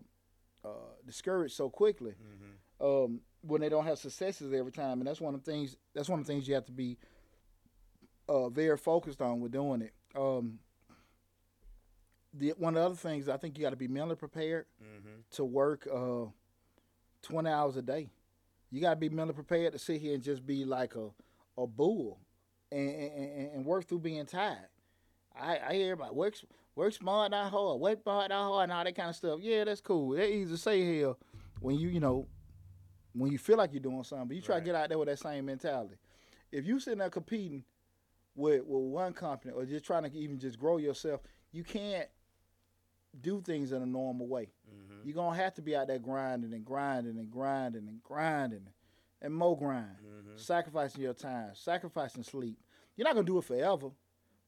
[0.63, 3.05] uh, discouraged so quickly Mm-hmm.
[3.05, 4.99] um, when they don't have successes every time.
[4.99, 5.75] And that's one of the things.
[5.93, 6.97] That's one of the things you have to be
[8.29, 9.93] uh, very focused on with doing it.
[10.15, 10.59] Um,
[12.33, 15.21] the one of the other things I think you got to be mentally prepared Mm-hmm.
[15.31, 16.25] to work uh,
[17.23, 18.09] 20 hours a day.
[18.71, 21.09] You got to be mentally prepared to sit here and just be like a,
[21.57, 22.19] a bull
[22.71, 24.69] and, and, and work through being tired.
[25.39, 26.35] I, I hear about work,
[26.75, 29.39] work smart, not hard, work hard, not hard, and all that kind of stuff.
[29.41, 30.11] Yeah, that's cool.
[30.11, 31.13] That easy to say here
[31.59, 32.27] when you, you know,
[33.13, 34.27] when you feel like you're doing something.
[34.27, 34.59] But you try Right.
[34.61, 35.95] to get out there with that same mentality.
[36.51, 37.63] If you sitting there competing
[38.35, 42.07] with, with one company or just trying to even just grow yourself, you can't
[43.19, 44.51] do things in a normal way.
[44.69, 45.07] Mm-hmm.
[45.07, 48.67] You're gonna have to be out there grinding and grinding and grinding and grinding
[49.21, 49.97] and more grind,
[50.37, 52.57] sacrificing your time, sacrificing sleep.
[52.95, 53.89] You're not gonna do it forever,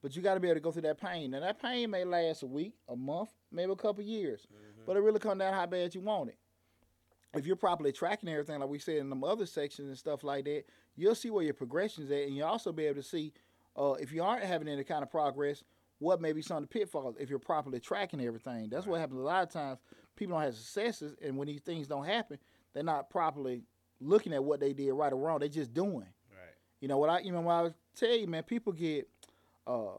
[0.01, 1.33] but you got to be able to go through that pain.
[1.33, 4.45] And that pain may last a week, a month, maybe a couple years,
[4.85, 6.37] but it really comes down to how bad you want it.
[7.33, 10.45] If you're properly tracking everything, like we said in the other sections and stuff like
[10.45, 10.65] that,
[10.95, 13.33] you'll see where your progression's at, and you'll also be able to see
[13.75, 15.63] uh, if you aren't having any kind of progress,
[15.99, 18.69] what may be some of the pitfalls if you're properly tracking everything.
[18.69, 19.79] That's what happens a lot of times.
[20.15, 22.37] People don't have successes, and when these things don't happen,
[22.73, 23.63] they're not properly
[23.99, 25.39] looking at what they did right or wrong.
[25.39, 26.07] They're just doing.
[26.29, 26.55] Right.
[26.81, 27.19] You know what I?
[27.19, 28.43] You know what I tell you, man.
[28.43, 29.07] People get
[29.65, 29.97] uh,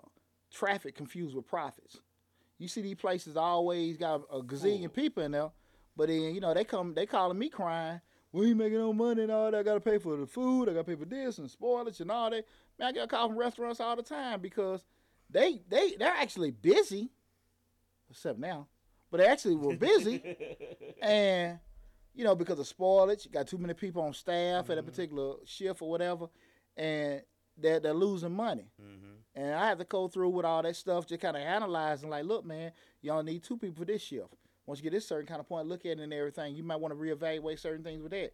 [0.53, 1.99] traffic confused with profits.
[2.59, 5.51] You see these places always got a gazillion people in there,
[5.97, 8.01] but then you know they come, they calling me crying.
[8.33, 9.59] We ain't making no money and all that.
[9.59, 10.69] I gotta pay for the food.
[10.69, 12.45] I gotta pay for this and spoilage and all that.
[12.79, 14.85] Man, I get a call from restaurants all the time because
[15.31, 17.11] they they they're actually busy,
[18.11, 18.67] except now,
[19.11, 20.23] but they actually were busy,
[21.03, 21.59] and
[22.15, 25.35] you know because of spoilage, you got too many people on staff at a particular
[25.45, 26.27] shift or whatever,
[26.77, 27.23] and
[27.57, 28.71] they're they're losing money.
[28.83, 29.15] Mm-hmm.
[29.37, 32.25] And I have to go through with all that stuff, just kind of analyzing, like,
[32.25, 32.71] look, man,
[33.03, 34.33] y'all need two people for this shift.
[34.67, 36.81] Once you get this certain kind of point, look at it and everything, you might
[36.81, 38.33] want to reevaluate certain things with that.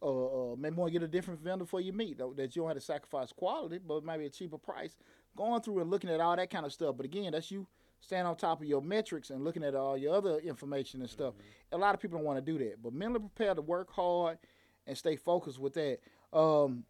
[0.00, 2.62] Uh, uh, maybe want to get a different vendor for your meat though, that you
[2.62, 4.96] don't have to sacrifice quality, but maybe a cheaper price.
[5.36, 6.96] Going through and looking at all that kind of stuff.
[6.96, 7.66] But again, that's you
[8.00, 11.34] staying on top of your metrics and looking at all your other information and stuff.
[11.70, 14.38] A lot of people don't want to do that, but mentally prepared to work hard
[14.86, 15.98] and stay focused with that.
[16.32, 16.84] Um,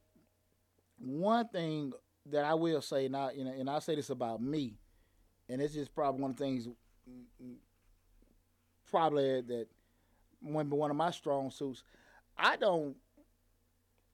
[0.99, 1.93] one thing
[2.31, 4.79] that I will say now, you know, and I say this about me,
[5.49, 6.68] and it's just probably one of the things,
[8.93, 9.66] probably that
[10.40, 11.82] one one of my strong suits.
[12.38, 12.97] I don't,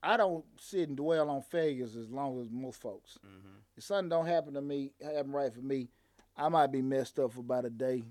[0.01, 3.19] I don't sit and dwell on failures as long as most folks.
[3.25, 3.57] Mm-hmm.
[3.77, 5.89] If something don't happen to me, happen right for me,
[6.35, 8.03] I might be messed up for about a day,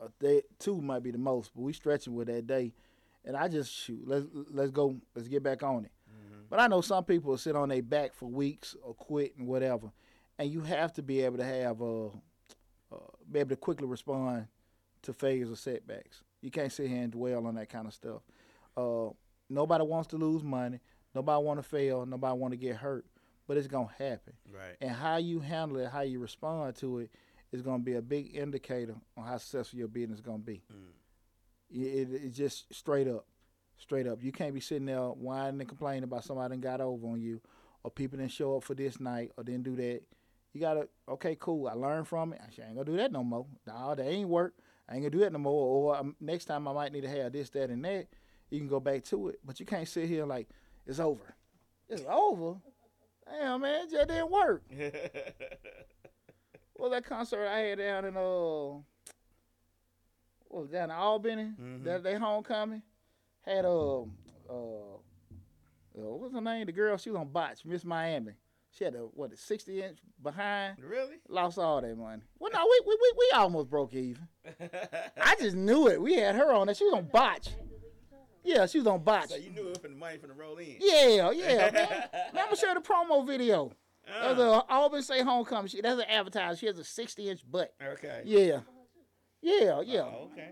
[0.00, 2.72] a day, two might be the most, but we stretching with that day,
[3.24, 4.02] and I just shoot.
[4.06, 4.96] Let's let's go.
[5.14, 5.92] Let's get back on it.
[6.52, 9.90] But I know some people sit on their back for weeks or quit and whatever,
[10.38, 12.06] and you have to be able to have uh,
[12.92, 14.48] uh be able to quickly respond
[15.02, 16.22] to failures or setbacks.
[16.40, 18.22] You can't sit here and dwell on that kind of stuff.
[18.76, 19.10] Uh,
[19.48, 20.80] nobody wants to lose money.
[21.14, 22.06] Nobody want to fail.
[22.06, 23.04] Nobody want to get hurt.
[23.46, 24.34] But it's gonna happen.
[24.50, 24.76] Right.
[24.80, 27.10] And how you handle it, how you respond to it,
[27.52, 30.62] is gonna be a big indicator on how successful your business is gonna be.
[30.72, 30.92] Mm.
[31.70, 33.26] It, it, it's just straight up,
[33.76, 34.22] straight up.
[34.22, 37.40] You can't be sitting there whining and complaining about somebody that got over on you,
[37.82, 40.02] or people didn't show up for this night, or didn't do that.
[40.52, 41.68] You gotta, okay, cool.
[41.68, 42.40] I learned from it.
[42.40, 43.46] I ain't gonna do that no more.
[43.66, 44.54] Nah, that ain't work.
[44.88, 45.92] I ain't gonna do that no more.
[45.92, 48.06] Or um, next time I might need to have this, that, and that.
[48.50, 50.48] You can go back to it, but you can't sit here like
[50.86, 51.34] it's over.
[51.88, 52.56] It's over.
[53.26, 54.62] Damn, man, it just didn't work.
[56.76, 58.20] well, that concert I had down in uh,
[60.50, 61.52] was down in Albany?
[61.60, 61.84] Mhm.
[61.84, 62.82] That they homecoming
[63.42, 64.04] had uh, uh,
[64.50, 64.98] uh,
[65.94, 66.66] what was her name?
[66.66, 68.32] The girl she was on botch, Miss Miami.
[68.76, 70.76] She had a what a sixty inch behind.
[70.82, 71.16] really?
[71.28, 72.22] Lost all that money.
[72.38, 74.26] Well, no, we we we, we almost broke even.
[75.20, 76.00] I just knew it.
[76.00, 76.76] We had her on it.
[76.78, 77.48] She was on botch.
[78.44, 79.28] Yeah, she was on botch.
[79.28, 80.76] so you knew it from the money from the roll in.
[80.80, 81.72] Yeah, yeah, man.
[81.72, 83.72] man I'm gonna show the promo video.
[84.06, 85.68] That's Uh, a Albany State Homecoming.
[85.68, 86.58] She, that's an advertisement.
[86.58, 87.72] She has a 60 inch butt.
[87.80, 88.22] okay.
[88.24, 88.60] Yeah.
[89.42, 90.00] Yeah, yeah.
[90.00, 90.50] Oh, okay.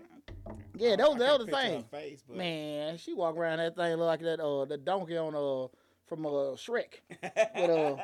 [0.77, 1.83] Yeah, that was the other thing.
[1.91, 5.67] Face, but Man, she walked around that thing like that uh the donkey on uh
[6.11, 6.99] from uh Shrek
[7.55, 7.95] with uh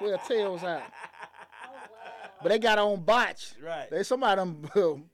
[0.00, 0.82] with her tails out.
[2.42, 3.52] But they got on botch.
[3.64, 3.88] right.
[3.88, 5.04] They somebody them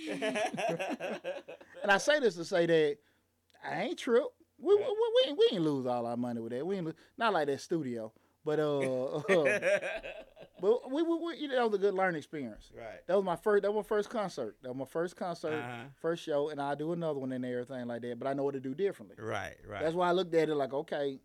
[0.10, 2.96] and I say this to say that
[3.64, 4.24] I ain't trip.
[4.60, 6.66] We, we, we, we, ain't, we ain't lose all our money with that.
[6.66, 8.12] We ain't lose, not like that studio.
[8.44, 9.20] But uh,
[10.60, 12.70] but we, we, we you know, that was a good learning experience.
[12.76, 13.06] right.
[13.06, 13.62] That was my first.
[13.62, 14.56] That was my first concert.
[14.62, 15.84] That was my first concert, Uh-huh.
[16.00, 18.18] first show, and I do another one and everything like that.
[18.18, 19.16] But I know what to do differently.
[19.22, 19.56] Right.
[19.66, 19.82] Right.
[19.82, 21.18] That's why I looked at it like, okay,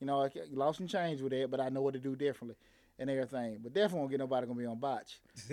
[0.00, 2.56] you know, I lost some change with that, but I know what to do differently
[2.98, 3.58] and everything.
[3.62, 5.20] But definitely won't get nobody gonna be on botch.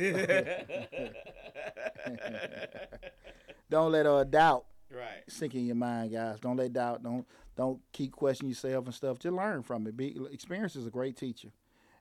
[3.69, 5.23] Don't let uh doubt right.
[5.27, 6.39] sink in your mind, guys.
[6.39, 7.03] Don't let doubt.
[7.03, 9.19] Don't don't keep questioning yourself and stuff.
[9.19, 9.97] Just learn from it.
[9.97, 11.49] Be, experience is a great teacher,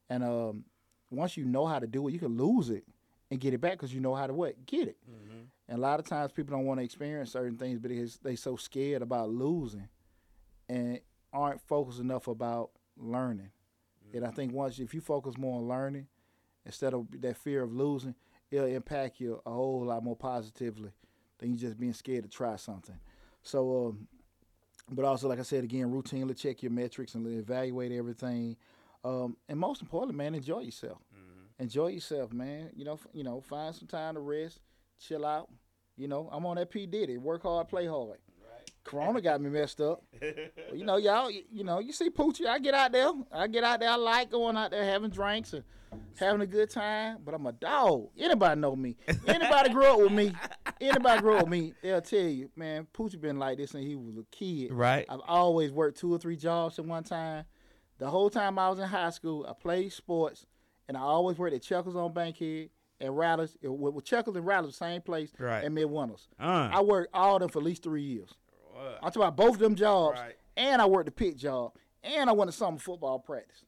[0.09, 0.65] and um,
[1.11, 2.85] once you know how to do it, you can lose it
[3.31, 4.99] and get it back because you know how to what get it.
[5.11, 5.39] Mm-hmm.
[5.69, 8.57] And a lot of times people don't want to experience certain things because they so
[8.57, 9.89] scared about losing
[10.69, 11.01] and
[11.37, 13.51] aren't focused enough about learning.
[14.15, 16.07] And I think once if you focus more on learning
[16.65, 18.15] instead of that fear of losing,
[18.51, 20.91] it'll impact you a whole lot more positively
[21.39, 22.99] than you just being scared to try something.
[23.43, 24.09] So, um,
[24.91, 28.57] but also like I said again, routinely check your metrics and evaluate everything.
[29.05, 30.99] Um, and most importantly, man, enjoy yourself.
[31.15, 31.63] Mm-hmm.
[31.63, 32.71] Enjoy yourself, man.
[32.75, 34.61] You know, f- you know, find some time to rest,
[34.99, 35.49] chill out.
[35.97, 37.19] You know, I'm on that P Diddy.
[37.19, 38.19] Work hard, play hard.
[38.87, 40.03] Corona got me messed up.
[40.73, 43.11] You know, y'all, you, know, you see Poochie, I get out there.
[43.33, 43.91] I get out there.
[43.91, 45.65] I like going out there having drinks and
[46.19, 47.19] having a good time.
[47.25, 48.09] But I'm a dog.
[48.17, 48.97] Anybody know me?
[49.27, 50.33] Anybody grew up with me?
[50.81, 51.75] Anybody grew up with me?
[51.83, 52.87] They'll tell you, man.
[52.95, 54.73] Poochie been like this since he was a kid.
[54.73, 55.05] Right.
[55.09, 57.45] I've always worked two or three jobs at one time.
[57.99, 60.47] The whole time I was in high school, I played sports,
[60.87, 62.71] and I always worked at Chuckles on Bankhead
[63.01, 63.57] and Rattlers.
[63.63, 65.65] It, with, Chuckles and Rattlers, same place, Right.
[65.65, 66.29] and Midwinters.
[66.39, 66.69] Uh.
[66.73, 68.31] I worked all of them for at least three years.
[68.79, 70.37] I'm talking about both of them jobs, Right.
[70.57, 71.73] and I worked the pit job,
[72.03, 73.65] and I went to summer football practice.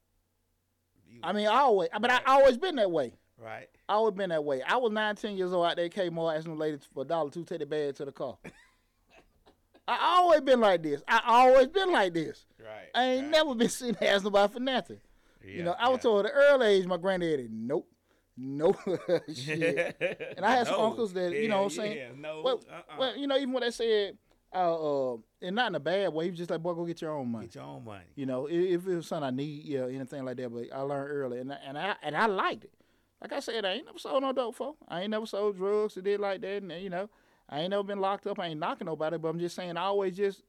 [1.08, 2.22] You- I mean, I always, but I Right.
[2.26, 3.14] always been that way.
[3.38, 3.68] right.
[3.88, 4.60] I always been that way.
[4.62, 7.44] I was 19 years old out there Kmart asking the lady for a dollar to
[7.44, 8.36] take the bag to the car.
[9.88, 11.02] I always been like this.
[11.08, 12.44] I always been like this.
[12.60, 12.88] Right.
[12.94, 13.30] I ain't right.
[13.30, 15.00] never been sitting there asking nobody for nothing.
[15.42, 17.88] Yeah, you know, I was told at an early age, my granddaddy, nope,
[18.36, 18.76] nope,
[19.34, 19.96] shit.
[20.36, 21.96] And I had some uncles that, you know what I'm Hell saying?
[21.96, 22.42] yeah, No.
[22.42, 22.96] Well, uh-uh.
[22.98, 24.18] well, you know, even when they said,
[24.54, 27.00] uh, uh, and not in a bad way, he was just like, boy, go get
[27.02, 27.46] your own money.
[27.46, 28.04] Get your own money.
[28.14, 30.48] You know, i- if it was something I need, yeah, anything like that.
[30.52, 32.72] But I learned early, and I, and I and I liked it.
[33.20, 34.74] Like I said, I ain't never sold no dope for.
[34.88, 37.10] I ain't never sold drugs or did like that, and you know,
[37.48, 38.38] I ain't never been locked up.
[38.38, 40.42] I ain't knocking nobody, but I'm just saying, I always just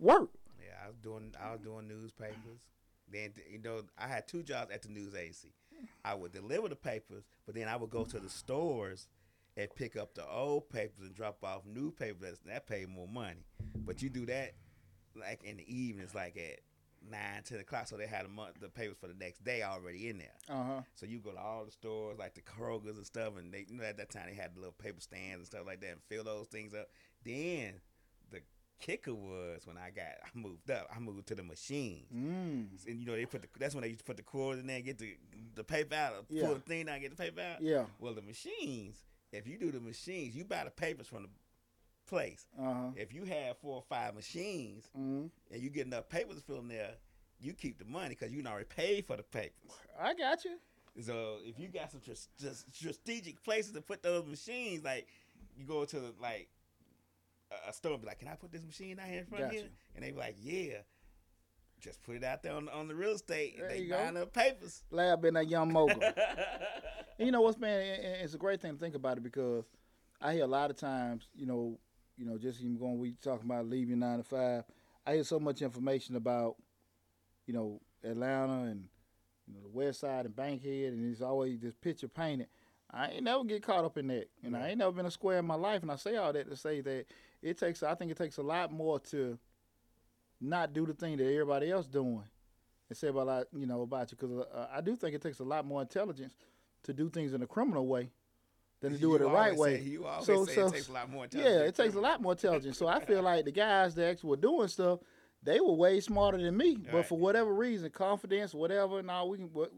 [0.00, 0.30] work.
[0.60, 2.62] Yeah, I was doing I was doing newspapers.
[3.12, 5.52] Then you know I had two jobs at the news agency.
[6.04, 9.06] I would deliver the papers, but then I would go to the stores
[9.56, 12.38] and pick up the old papers and drop off new papers.
[12.46, 13.44] That pay more money.
[13.84, 14.54] But you do that
[15.14, 16.60] like in the evenings, like at
[17.10, 20.08] nine, ten o'clock, so they had a month the papers for the next day already
[20.08, 20.34] in there.
[20.48, 20.80] Uh huh.
[20.94, 23.76] So you go to all the stores like the Kroger's and stuff, and they you
[23.78, 26.00] know at that time they had the little paper stands and stuff like that, and
[26.08, 26.88] fill those things up.
[27.24, 27.74] Then
[28.30, 28.40] the
[28.80, 32.86] kicker was when I got I moved up, I moved to the machines, Mm.
[32.86, 34.66] and you know they put the that's when they used to put the quarters in
[34.66, 35.16] there, and get the
[35.54, 36.44] the paper out, Yeah.
[36.46, 37.62] pull the thing down, get the paper out.
[37.62, 37.84] Yeah.
[38.00, 38.96] Well, the machines,
[39.32, 41.28] if you do the machines, you buy the papers from the
[42.08, 42.46] place.
[42.58, 42.90] Uh huh.
[42.96, 45.30] If you have four or five machines Mm.
[45.50, 46.94] and you get enough papers to fill in there,
[47.40, 49.52] you keep the money because you already paid for the papers.
[50.00, 50.58] I got you.
[51.02, 55.06] So if you got some tr- just strategic places to put those machines, like
[55.56, 56.48] you go to like
[57.68, 59.50] a, store and be like, "Can I put this machine out here in front of
[59.50, 60.78] here?" And they be like, "Yeah."
[61.80, 63.56] Just put it out there on, on the real estate.
[63.58, 63.96] There and they go.
[63.96, 64.82] buying up papers.
[64.90, 66.02] Lab been that young mogul.
[66.02, 66.14] And
[67.18, 67.80] you know what's man?
[67.80, 69.64] it- it- It's a great thing to think about it because
[70.20, 71.78] I hear a lot of times, you know,
[72.16, 74.64] you know, just even going, we talking about leaving nine to five.
[75.06, 76.56] I hear so much information about,
[77.46, 78.88] you know, Atlanta and
[79.46, 82.48] you know the West Side and Bankhead, and it's always this picture painted.
[82.90, 84.28] I ain't never get caught up in that.
[84.42, 86.32] You know, I ain't never been a square in my life, and I say all
[86.32, 87.04] that to say that
[87.42, 87.82] it takes.
[87.82, 89.38] I think it takes a lot more to
[90.40, 92.24] not do the thing that everybody else doing
[92.88, 95.38] and say about like, you know about you because uh, I do think it takes
[95.40, 96.34] a lot more intelligence
[96.84, 98.10] to do things in a criminal way
[98.80, 99.76] than to do it the You right way.
[99.78, 101.40] say- you always So- say so- it takes a lot more time.
[101.40, 102.76] yeah, it takes a lot more intelligence.
[102.78, 105.00] So I feel like the guys that actually were doing stuff,
[105.42, 106.76] they were way smarter than me.
[106.76, 107.06] But Right.
[107.06, 109.48] for whatever reason, confidence, whatever, no, we can.
[109.48, 109.72] But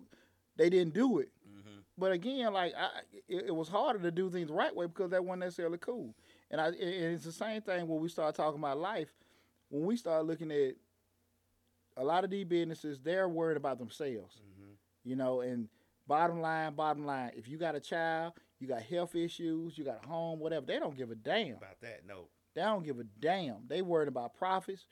[0.57, 1.31] they didn't do it.
[1.47, 2.89] hmm But again, like I,
[3.29, 6.15] it, it was harder to do things the right way because that wasn't necessarily cool.
[6.51, 6.77] And I, and
[7.15, 9.13] it's the same thing when we start talking about life.
[9.71, 10.75] When we start looking at
[11.97, 14.37] a lot of these businesses, they're worried about themselves.
[14.37, 14.73] hmm
[15.05, 15.69] You know, and
[16.07, 20.05] bottom line, bottom line, if you got a child, you got health issues, you got
[20.05, 21.57] a home, whatever, they don't give a damn.
[21.57, 22.29] About that, no.
[22.55, 23.67] They don't give a damn.
[23.69, 24.85] They worried about profits,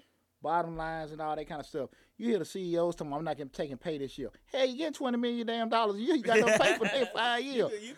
[0.43, 1.91] bottom lines, and all that kind of stuff.
[2.18, 4.30] You hear the CEOs telling them, I'm not getting taking pay this year.
[4.47, 6.14] Hey, you get 20 million damn dollars a year.
[6.14, 7.70] You got no pay for the next five years.
[7.82, 7.95] You,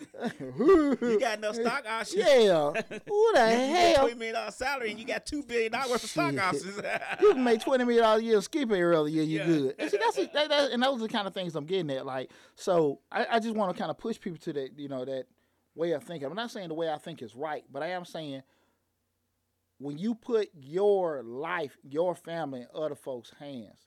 [0.58, 2.24] you, you got no stock options.
[2.28, 2.72] Yeah.
[3.06, 3.94] Who the You hell?
[4.02, 6.76] twenty million dollar salary and you got two billion dollars worth of stock options.
[7.20, 9.46] You can make twenty million dollars a year skip it early year, you Yeah.
[9.46, 9.74] good.
[9.78, 12.04] And see, that's that, that, and those are the kind of things I'm getting at.
[12.06, 15.04] Like, so I, I just want to kind of push people to that, you know,
[15.04, 15.26] that
[15.76, 16.28] way of thinking.
[16.28, 18.42] I'm not saying the way I think is right, but I am saying
[19.78, 23.86] when you put your life, your family, in other folks' hands,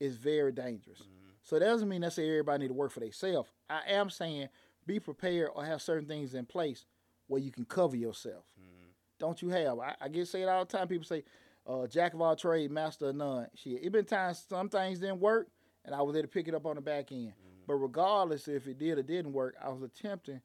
[0.00, 1.00] it's very dangerous.
[1.00, 1.30] Mm-hmm.
[1.42, 3.50] So that doesn't mean necessarily everybody need to work for themselves.
[3.68, 4.48] I am saying
[4.86, 6.86] be prepared or have certain things in place
[7.28, 8.44] where you can cover yourself.
[8.60, 8.88] Mm-hmm.
[9.18, 9.78] Don't you have?
[9.78, 10.88] I, I get say it all the time.
[10.88, 11.22] People say,
[11.66, 15.20] uh, "Jack of all trades, master of none." Shit, it been times some things didn't
[15.20, 15.48] work,
[15.84, 17.28] and I was there to pick it up on the back end.
[17.28, 17.64] Mm-hmm.
[17.68, 20.40] But regardless if it did or didn't work, I was attempting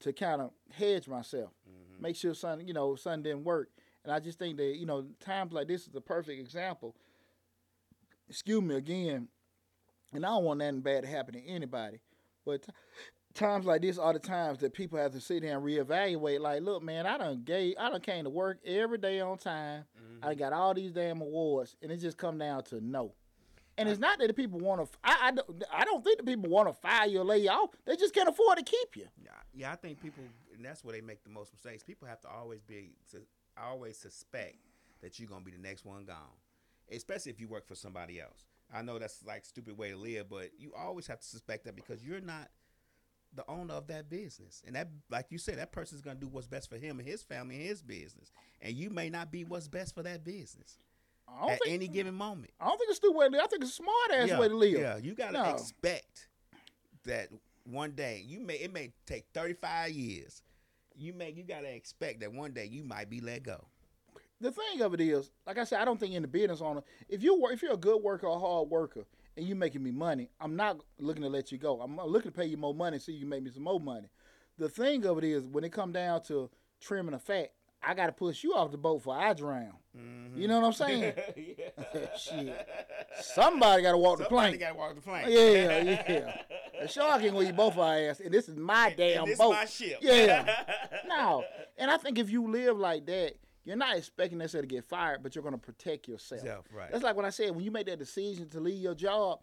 [0.00, 1.50] to kind of hedge myself,
[2.00, 3.70] make sure something you know something didn't work.
[4.08, 6.96] And I just think that you know times like this is a perfect example.
[8.26, 9.28] Excuse me again,
[10.14, 12.00] and I don't want nothing bad to happen to anybody,
[12.46, 12.72] but t-
[13.34, 16.40] times like this are the times that people have to sit there and reevaluate.
[16.40, 19.84] Like, look, man, I done gave, I done came to work every day on time.
[20.22, 20.38] I mm-hmm.
[20.38, 23.12] got all these damn awards, and it just come down to no.
[23.76, 24.98] And it's not that the people want to.
[25.04, 27.50] I, I, don't- I don't think the people want to fire you or lay you
[27.50, 27.70] off.
[27.84, 29.04] They just can't afford to keep you.
[29.22, 30.24] Yeah, yeah, I think people,
[30.56, 31.84] and that's where they make the most mistakes.
[31.84, 32.92] People have to always be,
[33.58, 34.56] to always suspect
[35.00, 36.16] that you're gonna be the next one gone.
[36.90, 38.44] Especially if you work for somebody else.
[38.72, 41.76] I know that's like stupid way to live, but you always have to suspect that
[41.76, 42.48] because you're not
[43.34, 44.62] the owner of that business.
[44.66, 47.22] And that like you said, that person's gonna do what's best for him and his
[47.22, 48.32] family and his business.
[48.60, 50.78] And you may not be what's best for that business
[51.28, 52.52] I don't at think any given moment.
[52.60, 53.42] I don't think it's stupid way to live.
[53.44, 54.80] I think it's a smart ass yeah, way to live.
[54.80, 55.44] Yeah, you gotta No.
[55.54, 56.28] expect
[57.04, 57.28] that
[57.64, 60.42] one day you may it may take 35 years.
[60.98, 63.64] You may you gotta expect that one day you might be let go.
[64.40, 66.82] the thing of it is, like I said, I don't think in the business owner,
[67.08, 69.06] if you work, if you're a good worker a hard worker,
[69.38, 71.80] and you're making me money, I'm not looking to let you go.
[71.80, 74.08] I'm looking to pay you more money so you can make me some more money.
[74.58, 78.06] The thing of it is, when it come down to trimming the fat, I got
[78.06, 79.74] to push you off the boat for I drown.
[79.96, 80.40] Mm-hmm.
[80.40, 81.12] You know what I'm saying?
[82.18, 82.68] Shit.
[83.20, 84.54] Somebody got to walk the plank.
[84.54, 85.28] Somebody gotta walk the plank.
[85.28, 86.36] Yeah, yeah.
[86.80, 89.38] The shark ain't gonna eat both our ass, and this is my damn and this
[89.38, 89.52] boat.
[89.52, 89.98] my ship.
[90.00, 90.48] Yeah.
[91.08, 91.42] No,
[91.78, 95.22] and I think if you live like that, you're not expecting necessarily to get fired,
[95.22, 96.42] but you're going to protect yourself.
[96.42, 96.90] Self, right.
[96.92, 99.40] That's like what I said when you make that decision to leave your job,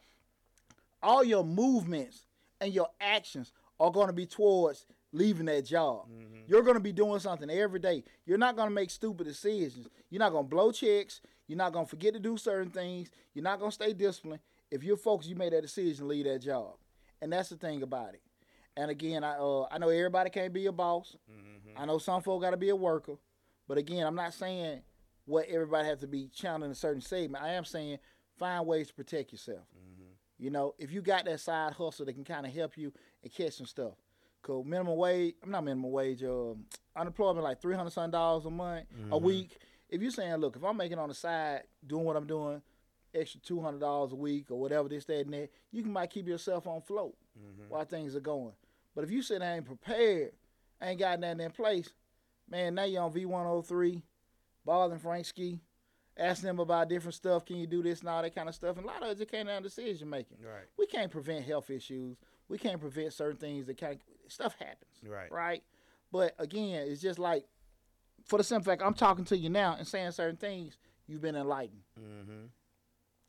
[1.02, 2.26] all your movements
[2.62, 6.08] and your actions are going to be towards leaving that job.
[6.10, 6.42] Mm-hmm.
[6.48, 8.04] You're going to be doing something every day.
[8.26, 9.88] You're not going to make stupid decisions.
[10.10, 11.22] You're not going to blow checks.
[11.48, 13.10] You're not going to forget to do certain things.
[13.34, 14.42] You're not going to stay disciplined.
[14.72, 16.76] If you're focused, you made that decision to leave that job.
[17.22, 18.22] And that's the thing about it.
[18.78, 21.16] And again, I uh, I know everybody can't be a boss.
[21.32, 21.82] Mm-hmm.
[21.82, 23.16] I know some folk got to be a worker.
[23.68, 24.82] But again, I'm not saying
[25.26, 27.43] what everybody has to be channeling a certain segment.
[27.43, 27.99] I am saying
[28.38, 29.66] find ways to protect yourself.
[30.38, 32.91] You know, if you got that side hustle that can kind of help you
[33.24, 33.93] and catch some stuff.
[34.41, 36.22] Cause minimum wage, I'm not minimum wage.
[36.24, 39.57] Um, unemployment like three hundred something dollars a month, a week.
[39.89, 42.61] If you're saying, look, if I'm making on the side, doing what I'm doing,
[43.16, 46.09] extra two hundred dollars a week or whatever this, that, and that, you can might
[46.09, 47.16] keep yourself on float
[47.70, 48.53] while things are going.
[48.93, 50.32] But if you sit there ain't prepared,
[50.82, 51.89] ain't got nothing in place,
[52.49, 54.01] man, now you're on V103,
[54.66, 55.59] bothering Frank Ski,
[56.18, 57.45] asking them about different stuff.
[57.45, 58.78] Can you do this and all that kind of stuff?
[58.78, 60.38] And a lot of it just came down to decision making.
[60.41, 60.66] Right.
[60.78, 62.18] We can't prevent health issues.
[62.47, 64.93] We can't prevent certain things that kind of stuff happens.
[65.05, 65.32] Right.
[65.32, 65.63] Right.
[66.11, 67.45] But again, it's just like
[68.26, 71.36] for the simple fact I'm talking to you now and saying certain things, you've been
[71.36, 71.82] enlightened.
[71.99, 72.45] Mm-hmm.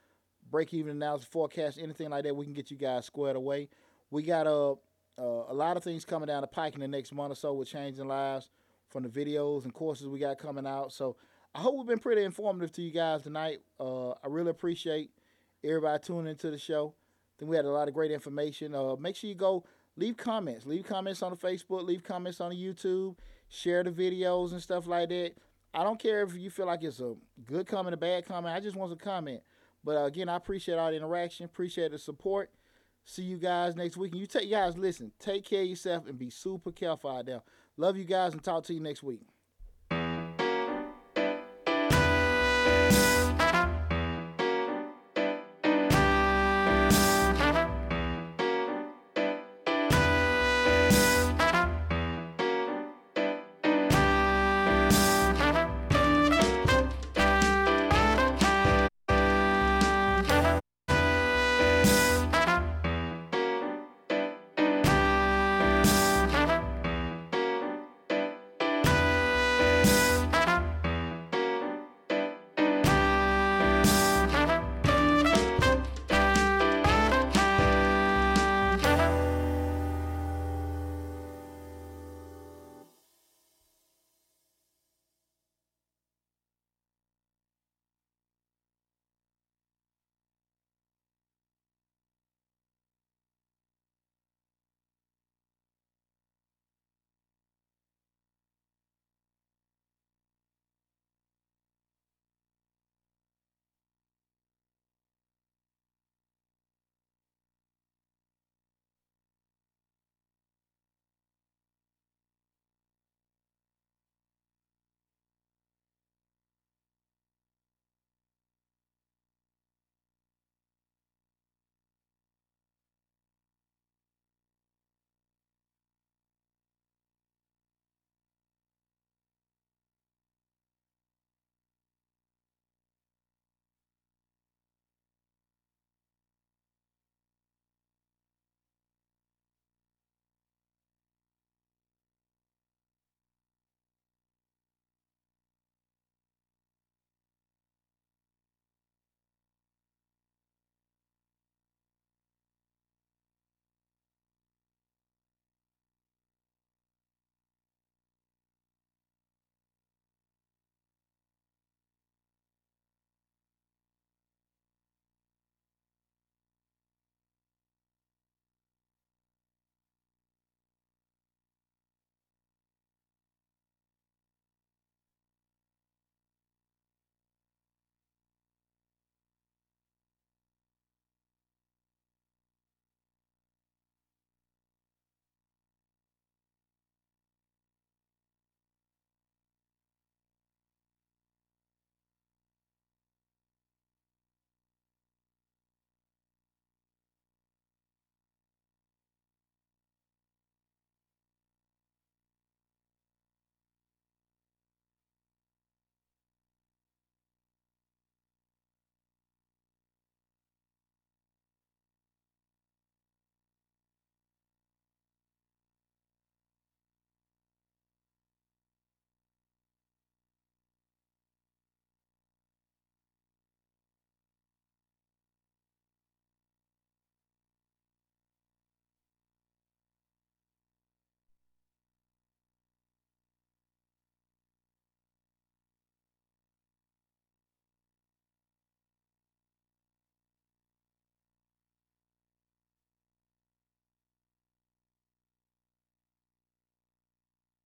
[0.49, 3.69] break even analysis, forecast, anything like that, we can get you guys squared away.
[4.11, 4.75] We got uh,
[5.17, 7.69] a lot of things coming down the pike in the next month or so with
[7.69, 8.49] changing lives
[8.89, 10.93] from the videos and courses we got coming out.
[10.93, 11.17] So
[11.53, 13.59] I hope we've been pretty informative to you guys tonight.
[13.79, 15.11] Uh, I really appreciate
[15.63, 16.93] everybody tuning into the show.
[16.95, 18.73] I think we had a lot of great information.
[18.73, 19.63] Uh, make sure you go
[19.95, 20.65] leave comments.
[20.65, 21.83] Leave comments on the Facebook.
[21.83, 23.15] Leave comments on the YouTube.
[23.49, 25.33] Share the videos and stuff like that.
[25.73, 28.55] I don't care if you feel like it's a good comment, a bad comment.
[28.55, 29.41] I just want a comment.
[29.83, 31.45] But uh, again, I appreciate all the interaction.
[31.45, 32.51] Appreciate the support.
[33.05, 34.11] See you guys next week.
[34.11, 35.11] And you take you guys listen.
[35.19, 37.41] Take care of yourself and be super careful out there.
[37.77, 39.21] Love you guys and talk to you next week.